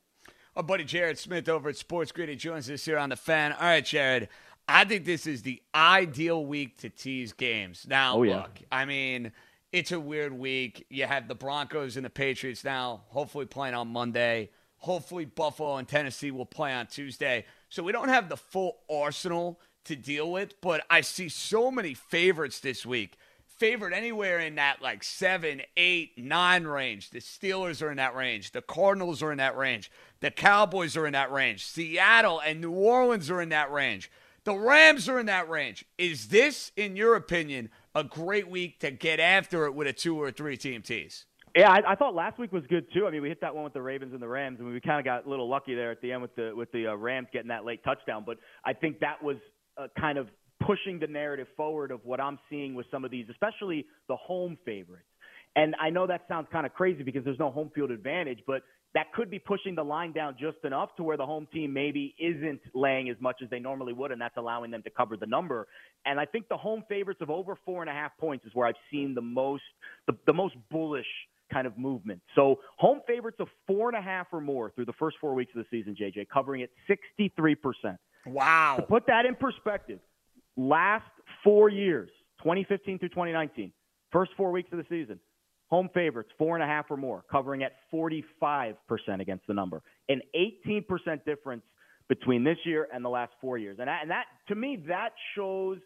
Our 0.55 0.63
buddy 0.63 0.85
Jared 0.85 1.19
Smith 1.19 1.47
over 1.49 1.69
at 1.69 1.77
Sports 1.77 2.11
Grid 2.11 2.37
joins 2.39 2.67
us 2.71 2.83
here 2.83 2.97
on 2.97 3.09
the 3.09 3.15
fan. 3.15 3.53
All 3.53 3.59
right, 3.61 3.85
Jared. 3.85 4.27
I 4.67 4.83
think 4.83 5.05
this 5.05 5.25
is 5.25 5.43
the 5.43 5.61
ideal 5.73 6.45
week 6.45 6.77
to 6.79 6.89
tease 6.89 7.33
games. 7.33 7.85
Now, 7.87 8.17
oh, 8.17 8.23
yeah. 8.23 8.37
look, 8.37 8.59
I 8.71 8.85
mean, 8.85 9.31
it's 9.71 9.91
a 9.91 9.99
weird 9.99 10.33
week. 10.33 10.85
You 10.89 11.05
have 11.05 11.27
the 11.27 11.35
Broncos 11.35 11.95
and 11.95 12.05
the 12.05 12.09
Patriots 12.09 12.63
now, 12.63 13.03
hopefully 13.07 13.45
playing 13.45 13.75
on 13.75 13.87
Monday. 13.87 14.49
Hopefully, 14.79 15.25
Buffalo 15.25 15.77
and 15.77 15.87
Tennessee 15.87 16.31
will 16.31 16.45
play 16.45 16.73
on 16.73 16.87
Tuesday. 16.87 17.45
So 17.69 17.81
we 17.81 17.91
don't 17.91 18.09
have 18.09 18.29
the 18.29 18.37
full 18.37 18.77
arsenal 18.89 19.59
to 19.85 19.95
deal 19.95 20.31
with, 20.31 20.59
but 20.61 20.85
I 20.89 21.01
see 21.01 21.29
so 21.29 21.71
many 21.71 21.93
favorites 21.93 22.59
this 22.59 22.85
week. 22.85 23.17
Favored 23.45 23.91
anywhere 23.91 24.39
in 24.39 24.55
that 24.55 24.83
like 24.83 25.03
seven, 25.03 25.61
eight, 25.75 26.11
nine 26.15 26.65
range. 26.65 27.09
The 27.09 27.19
Steelers 27.19 27.81
are 27.81 27.89
in 27.89 27.97
that 27.97 28.15
range. 28.15 28.51
The 28.51 28.61
Cardinals 28.61 29.23
are 29.23 29.31
in 29.31 29.39
that 29.39 29.57
range. 29.57 29.89
The 30.19 30.29
Cowboys 30.29 30.95
are 30.95 31.07
in 31.07 31.13
that 31.13 31.31
range. 31.31 31.65
Seattle 31.65 32.39
and 32.39 32.61
New 32.61 32.71
Orleans 32.71 33.31
are 33.31 33.41
in 33.41 33.49
that 33.49 33.71
range. 33.71 34.11
The 34.47 34.57
Rams 34.57 35.09
are 35.09 35.19
in 35.19 35.25
that 35.25 35.49
range. 35.49 35.83
Is 35.97 36.29
this, 36.29 36.71
in 36.77 36.95
your 36.95 37.15
opinion, 37.15 37.69
a 37.93 38.05
great 38.05 38.49
week 38.49 38.79
to 38.79 38.91
get 38.91 39.19
after 39.19 39.65
it 39.65 39.75
with 39.75 39.87
a 39.87 39.91
two 39.91 40.15
or 40.15 40.31
three 40.31 40.55
team 40.55 40.81
tease? 40.81 41.25
Yeah, 41.53 41.69
I, 41.69 41.91
I 41.91 41.95
thought 41.95 42.15
last 42.15 42.39
week 42.39 42.53
was 42.53 42.63
good 42.69 42.85
too. 42.93 43.05
I 43.05 43.11
mean, 43.11 43.21
we 43.21 43.27
hit 43.27 43.41
that 43.41 43.53
one 43.53 43.65
with 43.65 43.73
the 43.73 43.81
Ravens 43.81 44.13
and 44.13 44.21
the 44.21 44.27
Rams, 44.29 44.59
and 44.61 44.71
we 44.71 44.79
kind 44.79 44.99
of 44.99 45.03
got 45.03 45.25
a 45.25 45.29
little 45.29 45.49
lucky 45.49 45.75
there 45.75 45.91
at 45.91 45.99
the 45.99 46.13
end 46.13 46.21
with 46.21 46.33
the 46.37 46.53
with 46.55 46.71
the 46.71 46.87
uh, 46.87 46.95
Rams 46.95 47.27
getting 47.33 47.49
that 47.49 47.65
late 47.65 47.83
touchdown. 47.83 48.23
But 48.25 48.37
I 48.63 48.71
think 48.71 49.01
that 49.01 49.21
was 49.21 49.35
uh, 49.77 49.87
kind 49.99 50.17
of 50.17 50.29
pushing 50.65 50.97
the 50.97 51.07
narrative 51.07 51.47
forward 51.57 51.91
of 51.91 51.99
what 52.05 52.21
I'm 52.21 52.39
seeing 52.49 52.73
with 52.73 52.85
some 52.89 53.03
of 53.03 53.11
these, 53.11 53.25
especially 53.29 53.85
the 54.07 54.15
home 54.15 54.57
favorites. 54.63 55.09
And 55.57 55.75
I 55.81 55.89
know 55.89 56.07
that 56.07 56.21
sounds 56.29 56.47
kind 56.53 56.65
of 56.65 56.73
crazy 56.73 57.03
because 57.03 57.25
there's 57.25 57.39
no 57.39 57.51
home 57.51 57.69
field 57.75 57.91
advantage, 57.91 58.39
but 58.47 58.61
that 58.97 59.13
could 59.13 59.29
be 59.29 59.37
pushing 59.37 59.75
the 59.75 59.83
line 59.83 60.11
down 60.11 60.35
just 60.39 60.57
enough 60.63 60.95
to 60.95 61.03
where 61.03 61.17
the 61.17 61.25
home 61.25 61.47
team 61.53 61.71
maybe 61.71 62.15
isn't 62.17 62.59
laying 62.73 63.09
as 63.09 63.15
much 63.19 63.43
as 63.43 63.49
they 63.51 63.59
normally 63.59 63.93
would, 63.93 64.11
and 64.11 64.19
that's 64.19 64.37
allowing 64.37 64.71
them 64.71 64.81
to 64.81 64.89
cover 64.89 65.15
the 65.15 65.27
number. 65.27 65.67
And 66.07 66.19
I 66.19 66.25
think 66.25 66.49
the 66.49 66.57
home 66.57 66.83
favorites 66.89 67.21
of 67.21 67.29
over 67.29 67.55
four 67.63 67.81
and 67.81 67.91
a 67.91 67.93
half 67.93 68.17
points 68.17 68.47
is 68.47 68.55
where 68.55 68.65
I've 68.67 68.73
seen 68.91 69.13
the 69.13 69.21
most 69.21 69.61
the, 70.07 70.13
the 70.25 70.33
most 70.33 70.55
bullish 70.71 71.05
kind 71.53 71.67
of 71.67 71.77
movement. 71.77 72.21
So 72.33 72.55
home 72.77 73.01
favorites 73.05 73.37
of 73.39 73.49
four 73.67 73.87
and 73.87 73.95
a 73.95 74.01
half 74.01 74.29
or 74.31 74.41
more 74.41 74.71
through 74.71 74.85
the 74.85 74.93
first 74.93 75.17
four 75.21 75.35
weeks 75.35 75.51
of 75.55 75.63
the 75.63 75.67
season, 75.69 75.95
JJ, 75.95 76.27
covering 76.33 76.61
it 76.61 76.71
63%. 77.29 77.99
Wow. 78.25 78.77
To 78.77 78.81
put 78.81 79.05
that 79.05 79.27
in 79.27 79.35
perspective, 79.35 79.99
last 80.55 81.05
four 81.43 81.69
years, 81.69 82.09
2015 82.39 82.97
through 82.97 83.09
2019, 83.09 83.71
first 84.11 84.31
four 84.35 84.51
weeks 84.51 84.69
of 84.71 84.79
the 84.79 84.85
season, 84.89 85.19
home 85.67 85.89
favorites, 85.93 86.29
four 86.37 86.55
and 86.55 86.63
a 86.63 86.67
half 86.67 86.89
or 86.89 86.97
more, 86.97 87.23
covering 87.29 87.63
at 87.63 87.73
45% 87.93 88.75
against 89.19 89.45
the 89.47 89.53
number. 89.53 89.81
An 90.09 90.21
18% 90.35 90.85
difference 91.25 91.63
between 92.07 92.43
this 92.43 92.57
year 92.63 92.87
and 92.93 93.03
the 93.03 93.09
last 93.09 93.33
four 93.41 93.57
years. 93.57 93.77
And 93.79 93.87
that, 93.87 93.99
and 94.01 94.11
that 94.11 94.25
to 94.47 94.55
me, 94.55 94.81
that 94.87 95.09
shows 95.35 95.79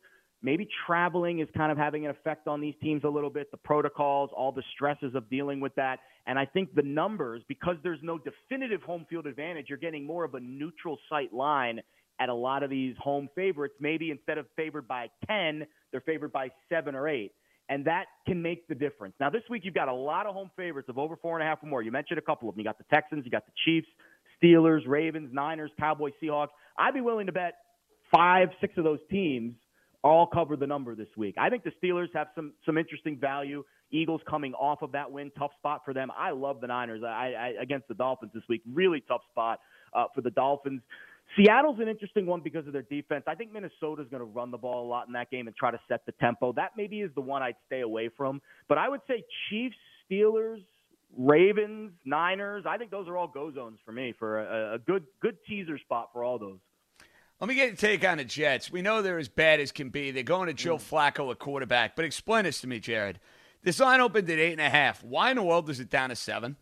maybe 0.44 0.68
traveling 0.86 1.40
is 1.40 1.48
kind 1.56 1.72
of 1.72 1.78
having 1.78 2.06
an 2.06 2.12
effect 2.12 2.48
on 2.48 2.62
these 2.62 2.76
teams 2.82 3.04
a 3.04 3.10
little 3.10 3.30
bit, 3.30 3.50
the 3.52 3.58
protocols, 3.58 4.30
all 4.36 4.52
the 4.52 4.64
stresses 4.74 5.16
of 5.16 5.30
dealing 5.30 5.60
with 5.60 5.74
that. 5.76 6.00
And 6.28 6.38
I 6.38 6.46
think 6.46 6.76
the 6.76 6.84
numbers, 6.84 7.42
because 7.48 7.76
there's 7.84 8.00
no 8.04 8.20
definitive 8.20 8.82
home 8.84 9.06
field 9.10 9.26
advantage, 9.26 9.66
you're 9.70 9.78
getting 9.80 10.06
more 10.06 10.24
of 10.24 10.36
a 10.36 10.40
neutral 10.40 10.98
site 11.10 11.34
line 11.34 11.82
at 12.20 12.30
a 12.30 12.34
lot 12.34 12.62
of 12.62 12.70
these 12.70 12.96
home 13.00 13.30
favorites. 13.34 13.74
Maybe 13.80 14.12
instead 14.12 14.38
of 14.38 14.46
favored 14.56 14.88
by 14.88 15.10
10, 15.28 15.66
they're 15.92 16.02
favored 16.02 16.32
by 16.32 16.50
seven 16.70 16.94
or 16.94 17.08
eight 17.08 17.32
and 17.72 17.86
that 17.86 18.08
can 18.28 18.42
make 18.42 18.68
the 18.68 18.76
difference. 18.76 19.16
Now, 19.18 19.30
this 19.30 19.44
week 19.50 19.64
you've 19.64 19.74
got 19.74 19.88
a 19.88 19.94
lot 19.94 20.26
of 20.26 20.36
home 20.36 20.52
favorites 20.58 20.90
of 20.90 20.98
over 20.98 21.16
four 21.16 21.40
and 21.40 21.48
a 21.48 21.50
half 21.50 21.64
or 21.64 21.68
more. 21.68 21.82
You 21.82 21.90
mentioned 21.90 22.20
a 22.20 22.22
couple 22.22 22.50
of 22.50 22.56
them. 22.56 22.60
You 22.60 22.66
got 22.66 22.78
the 22.78 22.84
Texans, 22.94 23.24
you 23.24 23.32
got 23.32 23.46
the 23.46 23.54
Chiefs, 23.64 23.88
Steelers, 24.44 24.82
Ravens, 24.86 25.30
Niners, 25.32 25.72
Cowboys, 25.80 26.12
Seahawks. 26.22 26.50
I'd 26.78 26.94
be 26.94 27.00
willing 27.00 27.28
to 27.28 27.32
bet 27.32 27.54
five, 28.14 28.50
six 28.60 28.78
of 28.78 28.84
those 28.84 29.00
teams 29.10 29.54
all 30.04 30.28
cover 30.28 30.58
the 30.58 30.68
number 30.68 30.96
this 30.96 31.08
week. 31.16 31.36
I 31.38 31.50
think 31.50 31.64
the 31.64 31.72
Steelers 31.82 32.08
have 32.14 32.28
some 32.36 32.52
some 32.66 32.78
interesting 32.78 33.18
value. 33.18 33.64
Eagles 33.92 34.20
coming 34.30 34.54
off 34.54 34.82
of 34.82 34.92
that 34.92 35.10
win, 35.10 35.32
tough 35.38 35.52
spot 35.58 35.82
for 35.86 35.94
them. 35.94 36.10
I 36.18 36.32
love 36.32 36.60
the 36.60 36.68
Niners 36.68 37.04
I, 37.06 37.34
I, 37.38 37.62
against 37.62 37.88
the 37.88 37.94
Dolphins 37.94 38.32
this 38.34 38.44
week. 38.50 38.62
Really 38.74 39.02
tough 39.08 39.22
spot 39.32 39.60
uh, 39.94 40.06
for 40.14 40.22
the 40.22 40.32
Dolphins. 40.32 40.82
Seattle's 41.38 41.80
an 41.80 41.88
interesting 41.88 42.26
one 42.26 42.42
because 42.42 42.68
of 42.68 42.74
their 42.74 42.82
defense. 42.84 43.24
I 43.28 43.36
think 43.36 43.54
Minnesota's 43.54 44.08
going 44.10 44.20
to 44.20 44.26
run 44.26 44.52
the 44.52 44.58
ball 44.58 44.86
a 44.86 44.88
lot 44.88 45.08
in 45.08 45.14
that 45.14 45.32
game 45.32 45.48
and 45.48 45.56
try 45.56 45.72
to 45.72 45.80
set 45.88 46.06
the 46.06 46.12
tempo. 46.14 46.54
That 46.54 46.72
maybe 46.76 47.02
is 47.02 47.12
the 47.16 47.22
one 47.22 47.42
I'd 47.42 47.56
stay 47.68 47.82
away 47.82 48.10
from. 48.16 48.42
But 48.68 48.78
I 48.78 48.90
would 48.90 49.02
say 49.08 49.24
Chiefs, 49.50 49.76
Steelers, 50.10 50.64
Ravens, 51.18 51.92
Niners. 52.06 52.66
I 52.68 52.78
think 52.78 52.92
those 52.92 53.08
are 53.08 53.18
all 53.18 53.28
go 53.28 53.54
zones 53.54 53.80
for 53.86 53.92
me 53.92 54.14
for 54.18 54.42
a, 54.42 54.76
a 54.76 54.80
good 54.80 55.04
good 55.22 55.38
teaser 55.48 55.78
spot 55.78 56.10
for 56.14 56.24
all 56.24 56.40
those. 56.40 56.60
Let 57.40 57.48
me 57.48 57.56
get 57.56 57.68
your 57.68 57.76
take 57.76 58.08
on 58.08 58.18
the 58.18 58.24
Jets. 58.24 58.72
We 58.72 58.82
know 58.82 59.02
they're 59.02 59.18
as 59.18 59.28
bad 59.28 59.60
as 59.60 59.72
can 59.72 59.90
be. 59.90 60.12
They're 60.12 60.22
going 60.22 60.48
to 60.48 60.54
Joe 60.54 60.78
mm. 60.78 60.82
Flacco 60.82 61.32
at 61.32 61.40
quarterback. 61.40 61.96
But 61.96 62.06
explain 62.06 62.44
this 62.44 62.62
to 62.62 62.68
me, 62.68 62.80
Jared. 62.80 63.20
This 63.64 63.80
line 63.80 64.00
opened 64.00 64.30
at 64.30 64.38
eight 64.38 64.52
and 64.52 64.62
a 64.62 64.70
half. 64.70 65.04
Why 65.04 65.32
in 65.32 65.38
the 65.38 65.44
world 65.44 65.70
is 65.70 65.80
it 65.80 65.90
down 65.90 66.10
to 66.10 66.16
seven? 66.16 66.56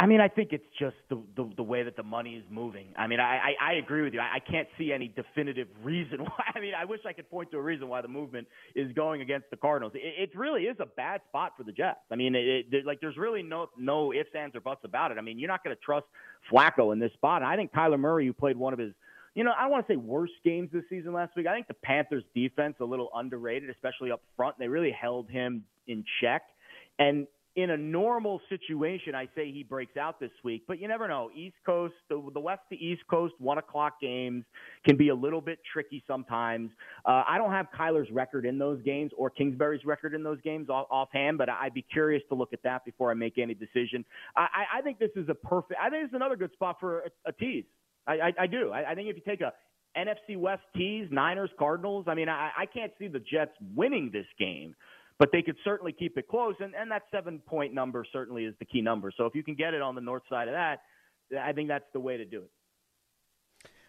I 0.00 0.06
mean, 0.06 0.22
I 0.22 0.28
think 0.28 0.54
it's 0.54 0.64
just 0.78 0.96
the, 1.10 1.22
the, 1.36 1.50
the 1.58 1.62
way 1.62 1.82
that 1.82 1.94
the 1.94 2.02
money 2.02 2.34
is 2.34 2.44
moving. 2.50 2.86
I 2.96 3.06
mean, 3.06 3.20
I 3.20 3.52
I, 3.60 3.72
I 3.72 3.72
agree 3.74 4.00
with 4.00 4.14
you. 4.14 4.20
I, 4.20 4.36
I 4.36 4.38
can't 4.38 4.66
see 4.78 4.92
any 4.94 5.08
definitive 5.08 5.68
reason 5.84 6.20
why. 6.20 6.44
I 6.54 6.58
mean, 6.58 6.72
I 6.74 6.86
wish 6.86 7.00
I 7.06 7.12
could 7.12 7.30
point 7.30 7.50
to 7.50 7.58
a 7.58 7.62
reason 7.62 7.86
why 7.86 8.00
the 8.00 8.08
movement 8.08 8.48
is 8.74 8.90
going 8.94 9.20
against 9.20 9.50
the 9.50 9.58
Cardinals. 9.58 9.92
It, 9.94 10.30
it 10.30 10.38
really 10.38 10.62
is 10.62 10.76
a 10.80 10.86
bad 10.86 11.20
spot 11.28 11.52
for 11.54 11.64
the 11.64 11.72
Jets. 11.72 12.00
I 12.10 12.16
mean, 12.16 12.34
it, 12.34 12.66
it, 12.72 12.86
like 12.86 13.02
there's 13.02 13.18
really 13.18 13.42
no 13.42 13.68
no 13.78 14.14
ifs, 14.14 14.30
ands, 14.34 14.56
or 14.56 14.60
buts 14.60 14.80
about 14.84 15.12
it. 15.12 15.18
I 15.18 15.20
mean, 15.20 15.38
you're 15.38 15.48
not 15.50 15.62
going 15.62 15.76
to 15.76 15.82
trust 15.82 16.06
Flacco 16.50 16.94
in 16.94 16.98
this 16.98 17.12
spot. 17.12 17.42
And 17.42 17.50
I 17.50 17.56
think 17.56 17.70
Kyler 17.70 18.00
Murray, 18.00 18.26
who 18.26 18.32
played 18.32 18.56
one 18.56 18.72
of 18.72 18.78
his 18.78 18.94
you 19.34 19.44
know, 19.44 19.52
I 19.56 19.62
don't 19.62 19.70
want 19.70 19.86
to 19.86 19.92
say 19.92 19.96
worst 19.96 20.32
games 20.44 20.70
this 20.72 20.82
season 20.88 21.12
last 21.12 21.36
week. 21.36 21.46
I 21.46 21.54
think 21.54 21.68
the 21.68 21.74
Panthers 21.74 22.24
defense 22.34 22.74
a 22.80 22.84
little 22.84 23.10
underrated, 23.14 23.70
especially 23.70 24.10
up 24.10 24.22
front. 24.36 24.58
They 24.58 24.66
really 24.66 24.90
held 24.90 25.28
him 25.28 25.64
in 25.86 26.04
check. 26.20 26.42
And 26.98 27.28
in 27.62 27.70
a 27.70 27.76
normal 27.76 28.40
situation, 28.48 29.14
I 29.14 29.28
say 29.34 29.50
he 29.50 29.62
breaks 29.62 29.96
out 29.96 30.20
this 30.20 30.30
week, 30.44 30.64
but 30.66 30.80
you 30.80 30.88
never 30.88 31.08
know. 31.08 31.30
East 31.34 31.56
Coast, 31.64 31.94
the, 32.08 32.30
the 32.34 32.40
West 32.40 32.62
to 32.70 32.76
East 32.76 33.02
Coast, 33.08 33.34
one 33.38 33.58
o'clock 33.58 34.00
games 34.00 34.44
can 34.84 34.96
be 34.96 35.08
a 35.08 35.14
little 35.14 35.40
bit 35.40 35.58
tricky 35.72 36.02
sometimes. 36.06 36.70
Uh, 37.04 37.24
I 37.26 37.38
don't 37.38 37.50
have 37.52 37.66
Kyler's 37.78 38.10
record 38.10 38.46
in 38.46 38.58
those 38.58 38.82
games 38.82 39.12
or 39.16 39.30
Kingsbury's 39.30 39.84
record 39.84 40.14
in 40.14 40.22
those 40.22 40.40
games 40.42 40.68
off, 40.68 40.86
offhand, 40.90 41.38
but 41.38 41.48
I'd 41.48 41.74
be 41.74 41.82
curious 41.82 42.22
to 42.28 42.34
look 42.34 42.52
at 42.52 42.62
that 42.64 42.84
before 42.84 43.10
I 43.10 43.14
make 43.14 43.38
any 43.38 43.54
decision. 43.54 44.04
I, 44.36 44.64
I 44.78 44.82
think 44.82 44.98
this 44.98 45.10
is 45.16 45.28
a 45.28 45.34
perfect. 45.34 45.80
I 45.80 45.90
think 45.90 46.04
it's 46.04 46.14
another 46.14 46.36
good 46.36 46.52
spot 46.52 46.76
for 46.80 47.00
a, 47.00 47.10
a 47.26 47.32
tease. 47.32 47.64
I, 48.06 48.12
I, 48.12 48.32
I 48.40 48.46
do. 48.46 48.70
I, 48.70 48.92
I 48.92 48.94
think 48.94 49.08
if 49.08 49.16
you 49.16 49.22
take 49.26 49.40
a 49.40 49.52
NFC 49.96 50.36
West 50.36 50.62
tease, 50.76 51.08
Niners, 51.10 51.50
Cardinals. 51.58 52.06
I 52.08 52.14
mean, 52.14 52.28
I, 52.28 52.50
I 52.56 52.66
can't 52.66 52.92
see 52.98 53.08
the 53.08 53.18
Jets 53.18 53.52
winning 53.74 54.10
this 54.12 54.26
game 54.38 54.74
but 55.20 55.30
they 55.32 55.42
could 55.42 55.56
certainly 55.62 55.92
keep 55.92 56.16
it 56.16 56.26
close. 56.26 56.54
And, 56.60 56.74
and 56.74 56.90
that 56.90 57.02
seven 57.12 57.40
point 57.40 57.74
number 57.74 58.04
certainly 58.10 58.46
is 58.46 58.54
the 58.58 58.64
key 58.64 58.80
number. 58.80 59.12
So 59.14 59.26
if 59.26 59.34
you 59.34 59.44
can 59.44 59.54
get 59.54 59.74
it 59.74 59.82
on 59.82 59.94
the 59.94 60.00
north 60.00 60.22
side 60.30 60.48
of 60.48 60.54
that, 60.54 60.80
I 61.38 61.52
think 61.52 61.68
that's 61.68 61.84
the 61.92 62.00
way 62.00 62.16
to 62.16 62.24
do 62.24 62.38
it. 62.38 62.50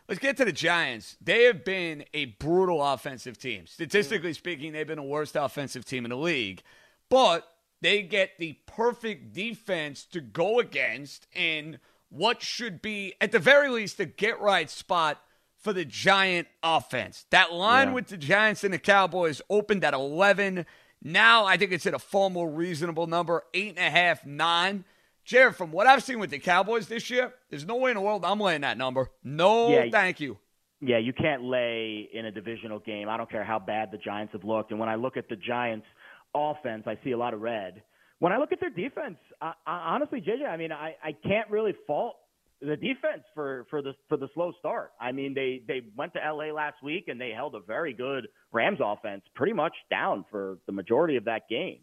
Let's 0.10 0.20
get 0.20 0.36
to 0.38 0.46
the 0.46 0.52
Giants. 0.52 1.16
They 1.22 1.46
have 1.46 1.64
been 1.64 2.04
a 2.14 2.26
brutal 2.26 2.84
offensive 2.86 3.38
team. 3.38 3.66
Statistically 3.66 4.34
speaking, 4.34 4.74
they've 4.74 4.86
been 4.86 4.98
the 4.98 5.04
worst 5.04 5.38
offensive 5.38 5.86
team 5.86 6.04
in 6.04 6.10
the 6.10 6.18
league. 6.18 6.64
But 7.10 7.48
they 7.80 8.02
get 8.02 8.32
the 8.38 8.58
perfect 8.66 9.32
defense 9.32 10.04
to 10.08 10.20
go 10.20 10.60
against 10.60 11.28
in 11.34 11.80
what 12.10 12.42
should 12.42 12.82
be, 12.82 13.14
at 13.22 13.32
the 13.32 13.40
very 13.40 13.70
least, 13.70 14.02
a 14.02 14.06
get 14.06 14.42
right 14.42 14.70
spot 14.70 15.22
for 15.58 15.72
the 15.72 15.86
Giant 15.86 16.50
offense. 16.62 17.26
That 17.30 17.54
line 17.54 17.90
yeah. 17.90 17.94
with 17.94 18.08
the 18.08 18.18
Giants 18.18 18.66
and 18.66 18.74
the 18.74 18.80
Cowboys 18.80 19.42
opened 19.50 19.86
at 19.86 19.94
11 19.94 20.66
now 21.04 21.46
I 21.46 21.58
think 21.58 21.72
it's 21.72 21.86
at 21.86 21.94
a 21.94 22.00
far 22.00 22.30
more 22.30 22.50
reasonable 22.50 23.08
number, 23.08 23.44
eight 23.54 23.78
and 23.78 23.80
a 23.80 23.90
half, 23.90 24.26
nine. 24.26 24.86
Jared, 25.24 25.56
from 25.56 25.72
what 25.72 25.88
I've 25.88 26.04
seen 26.04 26.20
with 26.20 26.32
the 26.32 26.40
Cowboys 26.40 26.88
this 26.88 27.10
year, 27.10 27.34
there's 27.50 27.66
no 27.66 27.76
way 27.76 27.92
in 27.92 27.96
the 27.96 28.02
world 28.02 28.26
I'm 28.26 28.40
laying 28.40 28.62
that 28.62 28.78
number. 28.78 29.10
No, 29.24 29.70
yeah, 29.70 29.86
thank 29.92 30.20
you. 30.20 30.38
Yeah, 30.82 30.98
you 30.98 31.14
can't 31.14 31.44
lay 31.44 32.10
in 32.12 32.26
a 32.26 32.32
divisional 32.32 32.80
game. 32.80 33.08
I 33.08 33.16
don't 33.18 33.30
care 33.30 33.44
how 33.44 33.60
bad 33.60 33.92
the 33.92 34.00
Giants 34.00 34.34
have 34.34 34.44
looked. 34.44 34.72
And 34.72 34.80
when 34.80 34.90
I 34.90 34.96
look 34.96 35.16
at 35.16 35.30
the 35.30 35.36
Giants' 35.36 35.86
offense, 36.34 36.84
I 36.88 36.98
see 37.04 37.12
a 37.12 37.18
lot 37.18 37.36
of 37.36 37.42
red. 37.42 37.84
When 38.18 38.32
I 38.34 38.38
look 38.38 38.52
at 38.52 38.60
their 38.60 38.72
defense, 38.72 39.18
I, 39.40 39.54
I, 39.66 39.94
honestly, 39.94 40.22
JJ, 40.22 40.48
I 40.48 40.58
mean, 40.58 40.72
I, 40.72 40.96
I 41.04 41.12
can't 41.24 41.50
really 41.52 41.74
fault 41.86 42.16
the 42.62 42.76
defense 42.76 43.24
for 43.34 43.66
for 43.70 43.82
the 43.82 43.94
for 44.08 44.18
the 44.18 44.28
slow 44.34 44.54
start. 44.60 44.92
I 45.00 45.12
mean, 45.12 45.34
they 45.34 45.62
they 45.68 45.82
went 45.96 46.14
to 46.14 46.20
LA 46.20 46.54
last 46.54 46.84
week 46.84 47.08
and 47.08 47.20
they 47.20 47.32
held 47.32 47.56
a 47.56 47.60
very 47.60 47.94
good 47.94 48.28
Rams 48.52 48.80
offense 48.84 49.24
pretty 49.36 49.54
much 49.54 49.74
down 49.90 50.26
for 50.30 50.58
the 50.68 50.72
majority 50.72 51.16
of 51.16 51.26
that 51.26 51.50
game. 51.50 51.80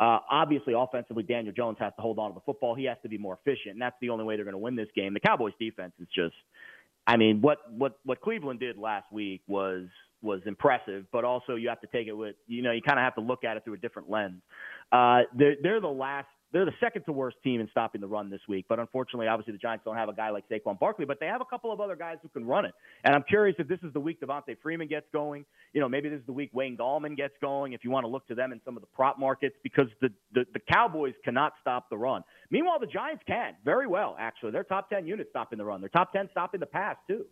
Uh, 0.00 0.18
obviously, 0.28 0.74
offensively, 0.76 1.22
Daniel 1.22 1.54
Jones 1.54 1.76
has 1.78 1.92
to 1.96 2.02
hold 2.02 2.18
on 2.18 2.30
to 2.30 2.34
the 2.34 2.40
football. 2.40 2.74
He 2.74 2.84
has 2.84 2.96
to 3.02 3.08
be 3.08 3.18
more 3.18 3.38
efficient, 3.44 3.74
and 3.74 3.82
that's 3.82 3.96
the 4.00 4.10
only 4.10 4.24
way 4.24 4.34
they're 4.34 4.44
going 4.44 4.52
to 4.52 4.58
win 4.58 4.74
this 4.74 4.88
game. 4.96 5.14
The 5.14 5.20
Cowboys' 5.20 5.52
defense 5.60 5.92
is 6.00 6.08
just, 6.12 6.34
I 7.06 7.16
mean, 7.16 7.40
what 7.40 7.58
what 7.70 7.98
what 8.04 8.20
Cleveland 8.20 8.60
did 8.60 8.76
last 8.76 9.12
week 9.12 9.42
was 9.46 9.86
was 10.24 10.40
impressive, 10.46 11.04
but 11.12 11.24
also 11.24 11.54
you 11.54 11.68
have 11.68 11.80
to 11.82 11.86
take 11.88 12.08
it 12.08 12.12
with, 12.14 12.34
you 12.48 12.62
know, 12.62 12.72
you 12.72 12.80
kind 12.80 12.98
of 12.98 13.04
have 13.04 13.14
to 13.14 13.20
look 13.20 13.44
at 13.44 13.56
it 13.56 13.64
through 13.64 13.74
a 13.74 13.78
different 13.78 14.10
lens. 14.10 14.40
Uh, 14.90 15.20
they're, 15.36 15.56
they're 15.62 15.80
the 15.80 15.86
last 15.86 16.28
they're 16.54 16.64
the 16.64 16.72
second 16.78 17.02
to 17.02 17.12
worst 17.12 17.36
team 17.42 17.60
in 17.60 17.68
stopping 17.72 18.00
the 18.00 18.06
run 18.06 18.30
this 18.30 18.40
week. 18.48 18.66
But 18.68 18.78
unfortunately, 18.78 19.26
obviously, 19.26 19.52
the 19.52 19.58
Giants 19.58 19.84
don't 19.84 19.96
have 19.96 20.08
a 20.08 20.14
guy 20.14 20.30
like 20.30 20.44
Saquon 20.48 20.78
Barkley, 20.78 21.04
but 21.04 21.18
they 21.18 21.26
have 21.26 21.40
a 21.40 21.44
couple 21.44 21.72
of 21.72 21.80
other 21.80 21.96
guys 21.96 22.18
who 22.22 22.28
can 22.28 22.46
run 22.46 22.64
it. 22.64 22.72
And 23.02 23.12
I'm 23.12 23.24
curious 23.24 23.56
if 23.58 23.66
this 23.66 23.80
is 23.82 23.92
the 23.92 23.98
week 23.98 24.20
Devonta 24.20 24.56
Freeman 24.62 24.86
gets 24.86 25.06
going. 25.12 25.44
You 25.72 25.80
know, 25.80 25.88
maybe 25.88 26.08
this 26.08 26.20
is 26.20 26.26
the 26.26 26.32
week 26.32 26.50
Wayne 26.52 26.76
Gallman 26.76 27.16
gets 27.16 27.34
going. 27.40 27.72
If 27.72 27.82
you 27.82 27.90
want 27.90 28.04
to 28.04 28.08
look 28.08 28.24
to 28.28 28.36
them 28.36 28.52
in 28.52 28.60
some 28.64 28.76
of 28.76 28.82
the 28.82 28.88
prop 28.94 29.18
markets, 29.18 29.56
because 29.64 29.88
the 30.00 30.10
the, 30.32 30.46
the 30.54 30.60
Cowboys 30.60 31.14
cannot 31.24 31.54
stop 31.60 31.90
the 31.90 31.98
run. 31.98 32.22
Meanwhile, 32.50 32.78
the 32.78 32.86
Giants 32.86 33.24
can 33.26 33.56
very 33.64 33.88
well. 33.88 34.14
Actually, 34.16 34.52
they're 34.52 34.62
top 34.62 34.88
ten 34.88 35.08
units 35.08 35.30
stopping 35.30 35.58
the 35.58 35.64
run. 35.64 35.80
They're 35.80 35.88
top 35.88 36.12
ten 36.12 36.28
stopping 36.30 36.60
the 36.60 36.66
pass 36.66 36.96
too. 37.08 37.26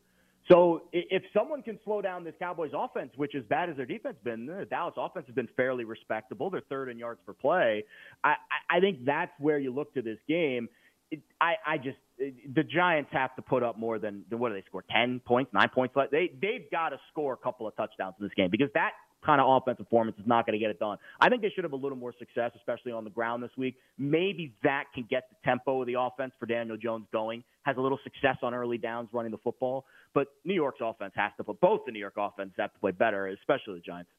So 0.50 0.82
if 0.92 1.22
someone 1.32 1.62
can 1.62 1.78
slow 1.84 2.02
down 2.02 2.24
this 2.24 2.34
Cowboys 2.38 2.72
offense, 2.74 3.12
which 3.16 3.34
as 3.36 3.44
bad 3.44 3.70
as 3.70 3.76
their 3.76 3.86
defense 3.86 4.16
been, 4.24 4.46
the 4.46 4.66
Dallas 4.68 4.94
offense 4.96 5.26
has 5.26 5.34
been 5.34 5.48
fairly 5.56 5.84
respectable. 5.84 6.50
They're 6.50 6.62
third 6.68 6.88
in 6.88 6.98
yards 6.98 7.20
per 7.24 7.32
play. 7.32 7.84
I, 8.24 8.34
I 8.68 8.80
think 8.80 9.04
that's 9.04 9.32
where 9.38 9.58
you 9.58 9.72
look 9.72 9.94
to 9.94 10.02
this 10.02 10.18
game. 10.28 10.68
It, 11.12 11.20
I, 11.40 11.54
I 11.66 11.78
just 11.78 11.98
the 12.18 12.62
Giants 12.62 13.10
have 13.12 13.34
to 13.36 13.42
put 13.42 13.62
up 13.62 13.78
more 13.78 13.98
than, 13.98 14.24
than 14.30 14.38
what 14.38 14.48
do 14.48 14.54
they 14.54 14.64
score? 14.66 14.84
Ten 14.90 15.20
points, 15.24 15.52
nine 15.52 15.68
points. 15.72 15.94
They 16.10 16.32
they've 16.40 16.70
got 16.70 16.90
to 16.90 16.98
score 17.10 17.34
a 17.34 17.36
couple 17.36 17.68
of 17.68 17.76
touchdowns 17.76 18.14
in 18.18 18.26
this 18.26 18.34
game 18.34 18.48
because 18.50 18.68
that 18.74 18.92
kind 19.24 19.40
of 19.40 19.46
offensive 19.48 19.86
performance 19.86 20.16
is 20.18 20.26
not 20.26 20.46
going 20.46 20.54
to 20.54 20.58
get 20.58 20.70
it 20.70 20.78
done. 20.78 20.98
I 21.20 21.28
think 21.28 21.42
they 21.42 21.50
should 21.50 21.64
have 21.64 21.72
a 21.72 21.76
little 21.76 21.98
more 21.98 22.14
success, 22.18 22.52
especially 22.56 22.92
on 22.92 23.04
the 23.04 23.10
ground 23.10 23.42
this 23.42 23.50
week. 23.56 23.76
Maybe 23.98 24.54
that 24.62 24.84
can 24.94 25.06
get 25.08 25.24
the 25.30 25.36
tempo 25.44 25.80
of 25.80 25.86
the 25.86 25.94
offense 25.98 26.32
for 26.38 26.46
Daniel 26.46 26.76
Jones 26.76 27.06
going. 27.12 27.44
Has 27.62 27.76
a 27.76 27.80
little 27.80 27.98
success 28.02 28.38
on 28.42 28.54
early 28.54 28.78
downs 28.78 29.08
running 29.12 29.30
the 29.30 29.38
football, 29.38 29.84
but 30.14 30.28
New 30.44 30.54
York's 30.54 30.80
offense 30.82 31.12
has 31.16 31.32
to 31.36 31.44
put 31.44 31.60
both 31.60 31.82
the 31.86 31.92
New 31.92 32.00
York 32.00 32.14
offense 32.16 32.52
have 32.58 32.72
to 32.72 32.78
play 32.80 32.90
better, 32.90 33.28
especially 33.28 33.74
the 33.74 33.80
Giants. 33.80 34.10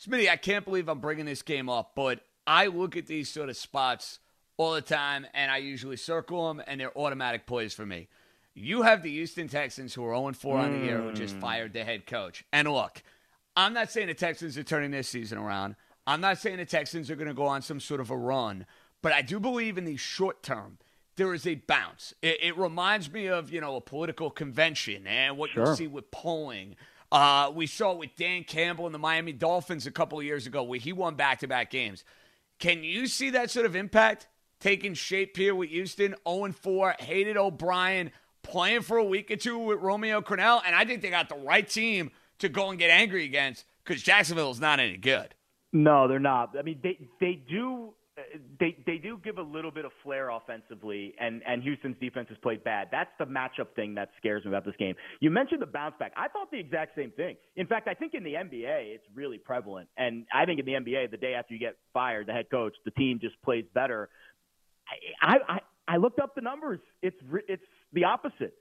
Smitty, 0.00 0.28
I 0.28 0.36
can't 0.36 0.64
believe 0.64 0.88
I'm 0.88 1.00
bringing 1.00 1.26
this 1.26 1.42
game 1.42 1.68
up, 1.68 1.92
but 1.94 2.20
I 2.46 2.66
look 2.66 2.96
at 2.96 3.06
these 3.06 3.28
sort 3.28 3.48
of 3.48 3.56
spots 3.56 4.20
all 4.56 4.72
the 4.72 4.80
time, 4.80 5.26
and 5.34 5.50
I 5.50 5.58
usually 5.58 5.96
circle 5.96 6.48
them, 6.48 6.62
and 6.66 6.80
they're 6.80 6.96
automatic 6.96 7.46
plays 7.46 7.74
for 7.74 7.84
me. 7.84 8.08
You 8.54 8.82
have 8.82 9.02
the 9.02 9.10
Houston 9.10 9.48
Texans 9.48 9.94
who 9.94 10.04
are 10.04 10.14
0 10.14 10.32
4 10.32 10.58
on 10.58 10.72
the 10.72 10.84
year 10.84 11.00
who 11.00 11.12
just 11.12 11.36
mm. 11.36 11.40
fired 11.40 11.72
the 11.72 11.84
head 11.84 12.06
coach. 12.06 12.44
And 12.52 12.70
look, 12.70 13.02
I'm 13.58 13.72
not 13.72 13.90
saying 13.90 14.06
the 14.06 14.14
Texans 14.14 14.56
are 14.56 14.62
turning 14.62 14.92
this 14.92 15.08
season 15.08 15.36
around. 15.36 15.74
I'm 16.06 16.20
not 16.20 16.38
saying 16.38 16.58
the 16.58 16.64
Texans 16.64 17.10
are 17.10 17.16
going 17.16 17.26
to 17.26 17.34
go 17.34 17.46
on 17.46 17.60
some 17.60 17.80
sort 17.80 18.00
of 18.00 18.12
a 18.12 18.16
run, 18.16 18.66
but 19.02 19.12
I 19.12 19.20
do 19.20 19.40
believe 19.40 19.76
in 19.76 19.84
the 19.84 19.96
short 19.96 20.44
term 20.44 20.78
there 21.16 21.34
is 21.34 21.44
a 21.44 21.56
bounce. 21.56 22.14
It, 22.22 22.38
it 22.40 22.56
reminds 22.56 23.10
me 23.12 23.26
of 23.26 23.50
you 23.50 23.60
know 23.60 23.74
a 23.74 23.80
political 23.80 24.30
convention 24.30 25.08
and 25.08 25.36
what 25.36 25.50
sure. 25.50 25.66
you 25.66 25.74
see 25.74 25.86
with 25.88 26.08
polling. 26.12 26.76
Uh, 27.10 27.50
we 27.52 27.66
saw 27.66 27.92
it 27.92 27.98
with 27.98 28.10
Dan 28.16 28.44
Campbell 28.44 28.86
and 28.86 28.94
the 28.94 28.98
Miami 28.98 29.32
Dolphins 29.32 29.88
a 29.88 29.90
couple 29.90 30.20
of 30.20 30.24
years 30.24 30.46
ago, 30.46 30.62
where 30.62 30.78
he 30.78 30.92
won 30.92 31.16
back-to-back 31.16 31.70
games. 31.70 32.04
Can 32.60 32.84
you 32.84 33.08
see 33.08 33.30
that 33.30 33.50
sort 33.50 33.66
of 33.66 33.74
impact 33.74 34.28
taking 34.60 34.94
shape 34.94 35.36
here 35.36 35.54
with 35.54 35.70
Houston? 35.70 36.14
0 36.28 36.52
4, 36.52 36.96
hated 37.00 37.36
O'Brien, 37.36 38.12
playing 38.44 38.82
for 38.82 38.98
a 38.98 39.04
week 39.04 39.32
or 39.32 39.36
two 39.36 39.58
with 39.58 39.80
Romeo 39.80 40.20
Crennel. 40.20 40.62
And 40.64 40.76
I 40.76 40.84
think 40.84 41.02
they 41.02 41.10
got 41.10 41.28
the 41.28 41.36
right 41.36 41.68
team 41.68 42.12
to 42.38 42.48
go 42.48 42.70
and 42.70 42.78
get 42.78 42.90
angry 42.90 43.24
against 43.24 43.64
because 43.84 44.02
Jacksonville 44.02 44.50
is 44.50 44.60
not 44.60 44.80
any 44.80 44.96
good. 44.96 45.34
No, 45.72 46.08
they're 46.08 46.18
not. 46.18 46.56
I 46.58 46.62
mean, 46.62 46.80
they 46.82 46.98
they 47.20 47.42
do 47.48 47.94
they 48.58 48.76
they 48.86 48.98
do 48.98 49.20
give 49.22 49.38
a 49.38 49.42
little 49.42 49.70
bit 49.70 49.84
of 49.84 49.92
flair 50.02 50.30
offensively, 50.30 51.14
and 51.20 51.42
and 51.46 51.62
Houston's 51.62 51.96
defense 52.00 52.28
has 52.28 52.38
played 52.38 52.64
bad. 52.64 52.88
That's 52.90 53.10
the 53.18 53.26
matchup 53.26 53.74
thing 53.76 53.94
that 53.94 54.10
scares 54.16 54.44
me 54.44 54.50
about 54.50 54.64
this 54.64 54.74
game. 54.78 54.94
You 55.20 55.30
mentioned 55.30 55.62
the 55.62 55.66
bounce 55.66 55.94
back. 55.98 56.12
I 56.16 56.28
thought 56.28 56.50
the 56.50 56.58
exact 56.58 56.96
same 56.96 57.10
thing. 57.12 57.36
In 57.56 57.66
fact, 57.66 57.88
I 57.88 57.94
think 57.94 58.14
in 58.14 58.24
the 58.24 58.34
NBA 58.34 58.94
it's 58.94 59.04
really 59.14 59.38
prevalent, 59.38 59.88
and 59.96 60.26
I 60.32 60.46
think 60.46 60.58
in 60.60 60.66
the 60.66 60.72
NBA, 60.72 61.10
the 61.10 61.16
day 61.16 61.34
after 61.34 61.54
you 61.54 61.60
get 61.60 61.76
fired, 61.92 62.26
the 62.26 62.32
head 62.32 62.50
coach, 62.50 62.74
the 62.84 62.90
team 62.92 63.18
just 63.20 63.40
plays 63.42 63.64
better. 63.74 64.08
I 65.20 65.36
I, 65.48 65.58
I 65.86 65.96
looked 65.98 66.18
up 66.18 66.34
the 66.34 66.42
numbers. 66.42 66.80
It's 67.02 67.16
it's 67.48 67.62
the 67.92 68.04
opposite. 68.04 68.54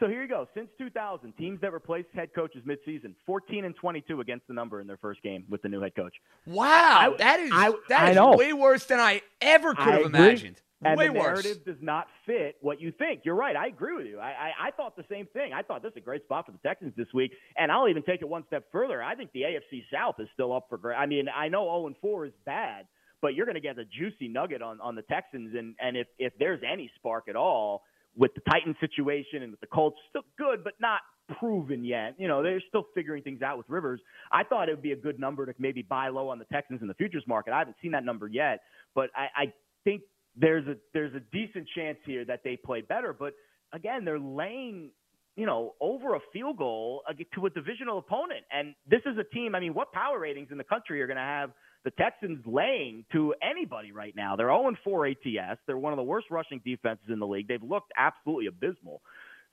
So 0.00 0.06
here 0.06 0.22
you 0.22 0.28
go. 0.28 0.46
Since 0.54 0.68
2000, 0.78 1.32
teams 1.32 1.60
that 1.60 1.72
replaced 1.72 2.08
head 2.14 2.30
coaches 2.34 2.62
midseason, 2.66 3.14
14 3.26 3.64
and 3.64 3.74
22 3.74 4.20
against 4.20 4.46
the 4.46 4.54
number 4.54 4.80
in 4.80 4.86
their 4.86 4.96
first 4.98 5.22
game 5.22 5.44
with 5.48 5.62
the 5.62 5.68
new 5.68 5.80
head 5.80 5.94
coach. 5.96 6.14
Wow, 6.46 7.14
I, 7.14 7.16
that 7.18 7.40
is 7.40 7.50
I, 7.52 7.72
that 7.88 8.16
I 8.16 8.32
is 8.32 8.38
way 8.38 8.52
worse 8.52 8.84
than 8.84 9.00
I 9.00 9.22
ever 9.40 9.74
could 9.74 9.94
have 9.94 10.02
imagined. 10.02 10.60
And 10.80 10.96
way 10.96 11.08
the 11.08 11.14
narrative 11.14 11.56
worse. 11.66 11.74
does 11.74 11.82
not 11.82 12.06
fit 12.24 12.56
what 12.60 12.80
you 12.80 12.92
think. 12.92 13.22
You're 13.24 13.34
right. 13.34 13.56
I 13.56 13.66
agree 13.66 13.96
with 13.96 14.06
you. 14.06 14.20
I, 14.20 14.28
I, 14.28 14.68
I 14.68 14.70
thought 14.70 14.96
the 14.96 15.04
same 15.10 15.26
thing. 15.32 15.52
I 15.52 15.62
thought 15.62 15.82
this 15.82 15.90
is 15.90 15.96
a 15.96 16.00
great 16.00 16.22
spot 16.22 16.46
for 16.46 16.52
the 16.52 16.58
Texans 16.58 16.92
this 16.96 17.08
week, 17.12 17.32
and 17.56 17.72
I'll 17.72 17.88
even 17.88 18.04
take 18.04 18.22
it 18.22 18.28
one 18.28 18.44
step 18.46 18.66
further. 18.70 19.02
I 19.02 19.16
think 19.16 19.32
the 19.32 19.42
AFC 19.42 19.82
South 19.92 20.20
is 20.20 20.28
still 20.34 20.54
up 20.54 20.66
for 20.68 20.78
grabs. 20.78 21.00
I 21.02 21.06
mean, 21.06 21.26
I 21.34 21.48
know 21.48 21.64
0 21.64 21.88
and 21.88 21.96
4 22.00 22.26
is 22.26 22.32
bad, 22.46 22.86
but 23.20 23.34
you're 23.34 23.46
going 23.46 23.56
to 23.56 23.60
get 23.60 23.76
a 23.80 23.84
juicy 23.84 24.28
nugget 24.28 24.62
on 24.62 24.80
on 24.80 24.94
the 24.94 25.02
Texans, 25.02 25.56
and 25.56 25.74
and 25.80 25.96
if 25.96 26.06
if 26.20 26.32
there's 26.38 26.60
any 26.62 26.92
spark 26.96 27.24
at 27.28 27.34
all 27.34 27.82
with 28.16 28.32
the 28.34 28.40
Titan 28.50 28.76
situation 28.80 29.42
and 29.42 29.52
with 29.52 29.60
the 29.60 29.66
Colts, 29.66 29.96
still 30.10 30.22
good, 30.36 30.64
but 30.64 30.74
not 30.80 31.00
proven 31.38 31.84
yet. 31.84 32.14
You 32.18 32.28
know, 32.28 32.42
they're 32.42 32.62
still 32.68 32.86
figuring 32.94 33.22
things 33.22 33.42
out 33.42 33.58
with 33.58 33.68
Rivers. 33.68 34.00
I 34.32 34.44
thought 34.44 34.68
it 34.68 34.72
would 34.72 34.82
be 34.82 34.92
a 34.92 34.96
good 34.96 35.20
number 35.20 35.46
to 35.46 35.54
maybe 35.58 35.82
buy 35.82 36.08
low 36.08 36.28
on 36.28 36.38
the 36.38 36.46
Texans 36.46 36.80
in 36.82 36.88
the 36.88 36.94
futures 36.94 37.24
market. 37.26 37.52
I 37.52 37.58
haven't 37.58 37.76
seen 37.82 37.92
that 37.92 38.04
number 38.04 38.28
yet, 38.28 38.60
but 38.94 39.10
I, 39.14 39.42
I 39.42 39.52
think 39.84 40.02
there's 40.36 40.66
a 40.66 40.76
there's 40.94 41.14
a 41.14 41.20
decent 41.32 41.68
chance 41.74 41.98
here 42.04 42.24
that 42.24 42.40
they 42.44 42.56
play 42.56 42.80
better. 42.80 43.12
But 43.12 43.34
again, 43.72 44.04
they're 44.04 44.18
laying 44.18 44.90
you 45.38 45.46
know, 45.46 45.76
over 45.80 46.16
a 46.16 46.20
field 46.32 46.56
goal 46.56 47.02
to 47.32 47.46
a 47.46 47.50
divisional 47.50 47.98
opponent. 47.98 48.40
And 48.50 48.74
this 48.90 49.02
is 49.06 49.16
a 49.18 49.24
team, 49.32 49.54
I 49.54 49.60
mean, 49.60 49.72
what 49.72 49.92
power 49.92 50.18
ratings 50.18 50.48
in 50.50 50.58
the 50.58 50.64
country 50.64 51.00
are 51.00 51.06
going 51.06 51.16
to 51.16 51.22
have 51.22 51.52
the 51.88 52.02
Texans 52.02 52.44
laying 52.44 53.06
to 53.12 53.34
anybody 53.40 53.92
right 53.92 54.14
now. 54.14 54.36
They're 54.36 54.48
0 54.48 54.74
4 54.84 55.06
ATS. 55.06 55.58
They're 55.66 55.78
one 55.78 55.94
of 55.94 55.96
the 55.96 56.02
worst 56.02 56.26
rushing 56.30 56.60
defenses 56.62 57.06
in 57.08 57.18
the 57.18 57.26
league. 57.26 57.48
They've 57.48 57.62
looked 57.62 57.92
absolutely 57.96 58.46
abysmal. 58.46 59.00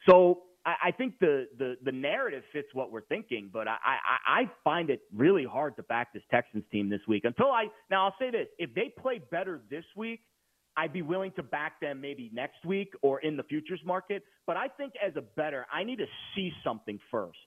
So 0.10 0.42
I, 0.66 0.88
I 0.88 0.92
think 0.92 1.18
the, 1.20 1.48
the 1.58 1.76
the 1.86 1.94
narrative 1.94 2.44
fits 2.52 2.68
what 2.74 2.92
we're 2.92 3.06
thinking, 3.06 3.50
but 3.54 3.70
I, 3.70 3.78
I 3.86 4.42
I 4.42 4.52
find 4.66 4.90
it 4.90 5.04
really 5.16 5.46
hard 5.46 5.78
to 5.78 5.84
back 5.84 6.12
this 6.14 6.24
Texans 6.30 6.66
team 6.74 6.90
this 6.90 7.00
week. 7.08 7.24
Until 7.24 7.52
I 7.52 7.68
now 7.90 8.04
I'll 8.08 8.16
say 8.20 8.32
this: 8.32 8.48
if 8.60 8.74
they 8.76 8.92
play 9.00 9.22
better 9.32 9.62
this 9.70 9.86
week, 9.96 10.20
I'd 10.76 10.92
be 10.92 11.04
willing 11.04 11.32
to 11.38 11.44
back 11.44 11.80
them 11.80 12.02
maybe 12.02 12.30
next 12.34 12.66
week 12.66 12.92
or 13.02 13.22
in 13.22 13.38
the 13.38 13.44
futures 13.44 13.80
market. 13.86 14.24
But 14.46 14.58
I 14.58 14.68
think 14.68 14.92
as 15.02 15.16
a 15.16 15.22
bettor, 15.22 15.66
I 15.72 15.86
need 15.86 16.00
to 16.00 16.08
see 16.36 16.52
something 16.66 17.00
first 17.10 17.40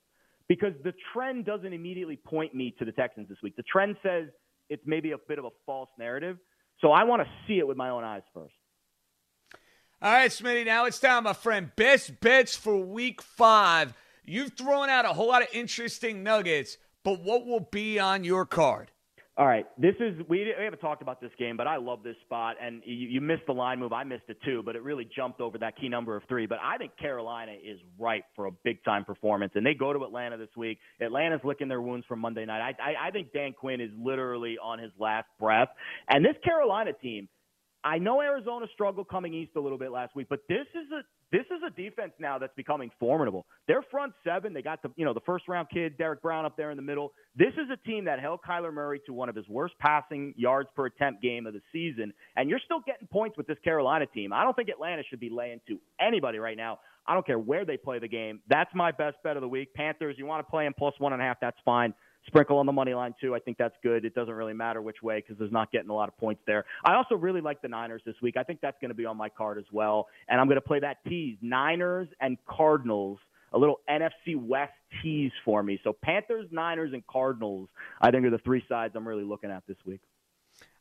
because 0.49 0.73
the 0.83 0.95
trend 1.13 1.45
doesn't 1.45 1.75
immediately 1.75 2.17
point 2.17 2.55
me 2.55 2.75
to 2.79 2.87
the 2.87 2.93
Texans 2.93 3.29
this 3.29 3.37
week. 3.43 3.55
The 3.55 3.65
trend 3.65 3.97
says 4.03 4.29
it's 4.69 4.83
maybe 4.87 5.13
a 5.13 5.19
bit 5.19 5.39
of 5.39 5.45
a 5.45 5.51
false 5.67 5.91
narrative. 5.99 6.39
So 6.81 6.93
I 6.93 7.05
want 7.05 7.23
to 7.23 7.29
see 7.47 7.59
it 7.59 7.67
with 7.67 7.77
my 7.77 7.91
own 7.91 8.05
eyes 8.05 8.23
first. 8.33 8.55
All 10.01 10.13
right, 10.13 10.31
Smitty, 10.31 10.65
now 10.65 10.85
it's 10.85 11.01
time, 11.01 11.25
my 11.25 11.33
friend. 11.33 11.73
Best 11.75 12.21
bets 12.21 12.55
for 12.55 12.77
week 12.77 13.21
five. 13.21 13.95
You've 14.25 14.53
thrown 14.53 14.89
out 14.89 15.05
a 15.05 15.09
whole 15.09 15.29
lot 15.29 15.43
of 15.43 15.49
interesting 15.53 16.23
nuggets, 16.23 16.77
but 17.03 17.21
what 17.21 17.47
will 17.47 17.67
be 17.73 17.99
on 17.99 18.23
your 18.23 18.47
card? 18.47 18.93
All 19.39 19.47
right, 19.47 19.67
this 19.79 19.95
is 20.01 20.17
we, 20.29 20.53
we 20.59 20.65
haven't 20.65 20.81
talked 20.81 21.01
about 21.01 21.21
this 21.21 21.31
game, 21.39 21.57
but 21.57 21.69
I 21.69 21.77
love 21.77 22.03
this 22.03 22.17
spot, 22.23 22.57
and 22.61 22.83
you, 22.85 23.07
you 23.07 23.21
missed 23.21 23.45
the 23.47 23.53
line 23.53 23.79
move. 23.79 23.93
I 23.93 24.03
missed 24.03 24.25
it 24.27 24.37
too, 24.45 24.65
but 24.65 24.75
it 24.75 24.83
really 24.83 25.09
jumped 25.15 25.41
over 25.41 25.57
that 25.59 25.77
key 25.81 25.89
number 25.89 26.17
of 26.17 26.25
three. 26.29 26.47
But 26.47 26.59
I 26.61 26.77
think 26.77 26.99
Carolina 26.99 27.53
is 27.53 27.79
ripe 28.01 28.25
for 28.35 28.47
a 28.47 28.51
big 28.65 28.83
time 28.83 29.05
performance, 29.05 29.53
and 29.55 29.65
they 29.65 29.75
go 29.75 29.93
to 29.93 30.03
Atlanta 30.03 30.39
this 30.39 30.49
week. 30.57 30.81
Atlanta's 31.01 31.41
licking 31.45 31.69
their 31.69 31.81
wounds 31.81 32.05
from 32.09 32.19
Monday 32.19 32.47
night. 32.47 32.75
I, 32.81 32.91
I, 32.91 33.09
I 33.09 33.11
think 33.13 33.33
Dan 33.33 33.53
Quinn 33.53 33.81
is 33.81 33.91
literally 33.97 34.57
on 34.61 34.81
his 34.81 34.91
last 34.99 35.29
breath, 35.39 35.69
and 36.09 36.25
this 36.25 36.35
Carolina 36.45 36.91
team 37.01 37.29
I 37.85 37.99
know 37.99 38.21
Arizona 38.21 38.67
struggled 38.75 39.09
coming 39.09 39.35
east 39.35 39.53
a 39.57 39.61
little 39.61 39.79
bit 39.79 39.93
last 39.93 40.17
week, 40.17 40.27
but 40.29 40.41
this 40.49 40.67
is 40.75 40.91
a 40.93 41.03
this 41.31 41.45
is 41.47 41.61
a 41.67 41.71
defense 41.71 42.13
now 42.19 42.39
that's 42.39 42.55
becoming 42.57 42.91
formidable. 42.99 43.47
Their 43.67 43.83
front 43.91 44.15
seven, 44.25 44.53
they 44.55 44.63
got 44.63 44.83
the 44.83 44.91
you 44.97 45.05
know 45.05 45.13
the 45.13 45.21
first 45.21 45.47
round 45.49 45.69
kid 45.73 45.99
Derrick 45.99 46.23
Brown 46.23 46.45
up 46.45 46.57
there 46.57 46.71
in 46.71 46.77
the 46.77 46.83
middle. 46.83 47.13
This 47.37 47.53
is 47.55 47.69
a 47.73 47.77
team 47.89 48.05
that 48.07 48.21
held 48.21 48.41
Kyler 48.49 48.73
Murray 48.73 49.01
to 49.07 49.13
one 49.13 49.29
of 49.29 49.37
his 49.37 49.49
worst 49.49 49.75
passing 49.79 50.33
yards 50.37 50.69
per 50.75 50.87
attempt 50.87 51.23
game 51.23 51.47
of 51.47 51.53
the 51.53 51.61
season, 51.73 52.13
and 52.37 52.49
you're 52.49 52.61
still 52.65 52.81
getting 52.87 53.07
points 53.09 53.37
with 53.37 53.47
this 53.47 53.59
Carolina 53.63 54.07
team. 54.07 54.33
I 54.33 54.43
don't 54.43 54.57
think 54.57 54.69
Atlanta 54.69 55.03
should 55.09 55.21
be 55.21 55.31
laying 55.31 55.61
to 55.69 55.79
anybody 56.01 56.39
right 56.39 56.57
now. 56.57 56.79
I 57.07 57.15
don't 57.15 57.27
care 57.27 57.39
where 57.39 57.65
they 57.65 57.79
play 57.79 57.99
the 57.99 58.09
game. 58.09 58.41
That's 58.49 58.71
my 58.75 58.93
best 58.93 59.17
bet 59.25 59.37
of 59.37 59.41
the 59.41 59.49
week. 59.49 59.73
Panthers, 59.75 60.17
you 60.19 60.27
want 60.27 60.47
to 60.47 60.51
play 60.51 60.65
them 60.65 60.75
plus 60.77 60.95
one 60.99 61.15
and 61.15 61.23
a 61.23 61.25
half, 61.25 61.39
that's 61.41 61.57
fine. 61.65 61.95
Sprinkle 62.27 62.59
on 62.59 62.67
the 62.67 62.73
money 62.73 62.93
line 62.93 63.15
too. 63.21 63.35
I 63.35 63.39
think 63.39 63.57
that's 63.57 63.75
good. 63.83 64.05
It 64.05 64.15
doesn't 64.15 64.35
really 64.35 64.53
matter 64.53 64.83
which 64.83 65.03
way 65.03 65.17
because 65.21 65.39
there's 65.39 65.53
not 65.53 65.73
getting 65.73 65.89
a 65.89 65.95
lot 65.95 66.09
of 66.09 66.17
points 66.19 66.43
there. 66.47 66.65
I 66.85 66.95
also 66.95 67.15
really 67.15 67.41
like 67.41 67.63
the 67.63 67.69
Niners 67.69 68.03
this 68.05 68.17
week. 68.21 68.37
I 68.37 68.43
think 68.43 68.61
that's 68.61 68.77
going 68.81 68.91
to 68.91 68.95
be 68.95 69.07
on 69.07 69.17
my 69.17 69.29
card 69.29 69.59
as 69.59 69.65
well, 69.73 70.09
and 70.29 70.41
I'm 70.41 70.47
going 70.47 70.57
to 70.57 70.61
play 70.61 70.81
that 70.81 70.99
tease: 71.09 71.39
Niners 71.41 72.09
and 72.21 72.37
Cardinals. 72.47 73.19
A 73.55 73.59
little 73.59 73.81
NFC 73.89 74.37
West 74.37 74.75
tease 75.03 75.33
for 75.43 75.63
me. 75.63 75.81
So 75.83 75.97
Panthers, 76.03 76.49
Niners, 76.51 76.93
and 76.93 77.07
Cardinals. 77.07 77.71
I 77.99 78.11
think 78.11 78.27
are 78.27 78.31
the 78.31 78.37
three 78.37 78.63
sides 78.69 78.93
I'm 78.95 79.09
really 79.09 79.25
looking 79.25 79.51
at 79.51 79.63
this 79.67 79.79
week. 79.87 80.03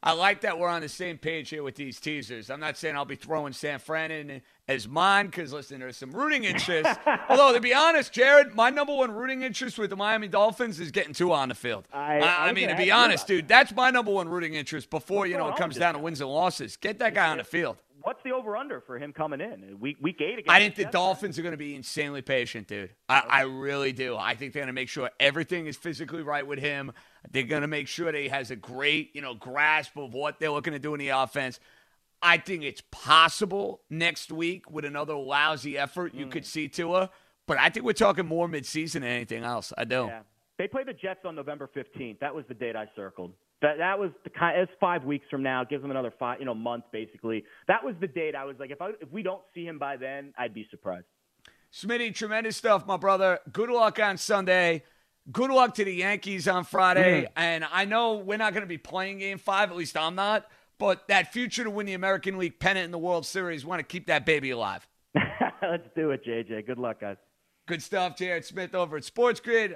I 0.03 0.11
like 0.11 0.41
that 0.41 0.59
we're 0.59 0.69
on 0.69 0.81
the 0.81 0.89
same 0.89 1.17
page 1.17 1.49
here 1.49 1.63
with 1.63 1.75
these 1.75 1.99
teasers. 1.99 2.51
I'm 2.51 2.59
not 2.59 2.77
saying 2.77 2.95
I'll 2.95 3.05
be 3.05 3.15
throwing 3.15 3.51
San 3.51 3.79
Fran 3.79 4.11
in 4.11 4.41
as 4.67 4.87
mine 4.87 5.25
because, 5.25 5.51
listen, 5.51 5.79
there's 5.79 5.97
some 5.97 6.11
rooting 6.11 6.43
interest. 6.43 6.99
Although, 7.29 7.53
to 7.53 7.59
be 7.59 7.73
honest, 7.73 8.13
Jared, 8.13 8.53
my 8.53 8.69
number 8.69 8.93
one 8.93 9.11
rooting 9.11 9.41
interest 9.41 9.79
with 9.79 9.89
the 9.89 9.95
Miami 9.95 10.27
Dolphins 10.27 10.79
is 10.79 10.91
getting 10.91 11.13
Tua 11.13 11.35
on 11.35 11.49
the 11.49 11.55
field. 11.55 11.87
I, 11.91 12.19
I, 12.19 12.49
I 12.49 12.53
mean, 12.53 12.69
to 12.69 12.75
be 12.75 12.91
honest, 12.91 13.25
dude, 13.25 13.47
that's 13.47 13.73
my 13.73 13.89
number 13.89 14.11
one 14.11 14.29
rooting 14.29 14.53
interest 14.53 14.89
before, 14.89 15.25
you 15.25 15.35
know, 15.35 15.49
it 15.49 15.55
comes 15.55 15.77
down 15.77 15.95
to 15.95 15.99
wins 15.99 16.21
and 16.21 16.29
losses. 16.29 16.77
Get 16.77 16.99
that 16.99 17.15
guy 17.15 17.29
on 17.29 17.37
the 17.37 17.43
field 17.43 17.77
what's 18.07 18.23
the 18.23 18.31
over 18.31 18.55
under 18.55 18.79
for 18.79 18.97
him 18.97 19.11
coming 19.11 19.41
in 19.41 19.79
week 19.81 19.97
week 19.99 20.21
eight? 20.21 20.45
I 20.47 20.59
think 20.59 20.75
the, 20.75 20.85
the 20.85 20.91
Dolphins 20.91 21.37
are 21.37 21.41
going 21.41 21.51
to 21.51 21.57
be 21.57 21.75
insanely 21.75 22.21
patient, 22.21 22.67
dude. 22.67 22.91
I, 23.09 23.19
okay. 23.19 23.27
I 23.29 23.41
really 23.41 23.91
do. 23.91 24.15
I 24.15 24.33
think 24.35 24.53
they're 24.53 24.61
going 24.61 24.67
to 24.67 24.73
make 24.73 24.87
sure 24.87 25.09
everything 25.19 25.67
is 25.67 25.75
physically 25.75 26.23
right 26.23 26.47
with 26.47 26.59
him. 26.59 26.93
They're 27.29 27.43
going 27.43 27.63
to 27.63 27.67
make 27.67 27.89
sure 27.89 28.09
that 28.09 28.17
he 28.17 28.29
has 28.29 28.49
a 28.49 28.55
great 28.55 29.13
you 29.13 29.21
know 29.21 29.33
grasp 29.33 29.97
of 29.97 30.13
what 30.13 30.39
they're 30.39 30.51
looking 30.51 30.71
to 30.71 30.79
do 30.79 30.93
in 30.93 30.99
the 30.99 31.09
offense. 31.09 31.59
I 32.21 32.37
think 32.37 32.63
it's 32.63 32.81
possible 32.91 33.81
next 33.89 34.31
week 34.31 34.71
with 34.71 34.85
another 34.85 35.13
lousy 35.13 35.77
effort 35.77 36.15
you 36.15 36.27
mm. 36.27 36.31
could 36.31 36.45
see 36.45 36.69
Tua, 36.69 37.09
but 37.45 37.59
I 37.59 37.69
think 37.69 37.85
we're 37.85 37.91
talking 37.91 38.25
more 38.25 38.47
midseason 38.47 39.01
than 39.01 39.03
anything 39.03 39.43
else. 39.43 39.73
I 39.77 39.83
do. 39.83 40.05
Yeah. 40.07 40.21
They 40.57 40.67
play 40.67 40.83
the 40.83 40.93
Jets 40.93 41.25
on 41.25 41.35
November 41.35 41.69
15th. 41.75 42.19
That 42.19 42.33
was 42.33 42.45
the 42.47 42.55
date 42.55 42.75
I 42.75 42.89
circled. 42.95 43.33
That 43.61 43.77
that 43.79 43.97
was 43.97 44.11
the 44.23 44.29
kind. 44.29 44.59
It's 44.59 44.71
five 44.79 45.03
weeks 45.03 45.25
from 45.29 45.41
now. 45.41 45.61
It 45.61 45.69
gives 45.69 45.81
them 45.81 45.91
another 45.91 46.13
five, 46.19 46.39
you 46.39 46.45
know, 46.45 46.53
month 46.53 46.85
basically. 46.91 47.43
That 47.67 47.83
was 47.83 47.95
the 47.99 48.07
date. 48.07 48.35
I 48.35 48.45
was 48.45 48.55
like, 48.59 48.71
if 48.71 48.81
I 48.81 48.91
if 49.01 49.11
we 49.11 49.23
don't 49.23 49.41
see 49.53 49.65
him 49.65 49.79
by 49.79 49.97
then, 49.97 50.33
I'd 50.37 50.53
be 50.53 50.67
surprised. 50.69 51.05
Smitty, 51.73 52.13
tremendous 52.13 52.55
stuff, 52.55 52.85
my 52.85 52.97
brother. 52.97 53.39
Good 53.51 53.69
luck 53.69 53.99
on 53.99 54.17
Sunday. 54.17 54.83
Good 55.31 55.49
luck 55.49 55.75
to 55.75 55.83
the 55.83 55.93
Yankees 55.93 56.47
on 56.47 56.63
Friday. 56.63 57.23
Mm. 57.23 57.27
And 57.35 57.65
I 57.71 57.85
know 57.85 58.15
we're 58.15 58.37
not 58.37 58.53
going 58.53 58.61
to 58.61 58.67
be 58.67 58.77
playing 58.77 59.19
Game 59.19 59.37
Five. 59.37 59.71
At 59.71 59.75
least 59.75 59.97
I'm 59.97 60.15
not. 60.15 60.47
But 60.77 61.07
that 61.07 61.33
future 61.33 61.63
to 61.63 61.71
win 61.71 61.87
the 61.87 61.93
American 61.93 62.37
League 62.37 62.59
pennant 62.59 62.85
in 62.85 62.91
the 62.91 62.99
World 62.99 63.25
Series, 63.25 63.65
want 63.65 63.79
to 63.79 63.83
keep 63.83 64.07
that 64.07 64.25
baby 64.25 64.51
alive. 64.51 64.87
Let's 65.61 65.87
do 65.95 66.11
it, 66.11 66.23
JJ. 66.23 66.67
Good 66.67 66.77
luck, 66.77 67.01
guys. 67.01 67.17
Good 67.65 67.81
stuff, 67.81 68.15
Jared 68.15 68.45
Smith 68.45 68.75
over 68.75 68.97
at 68.97 69.03
Sports 69.03 69.39
Grid. 69.39 69.75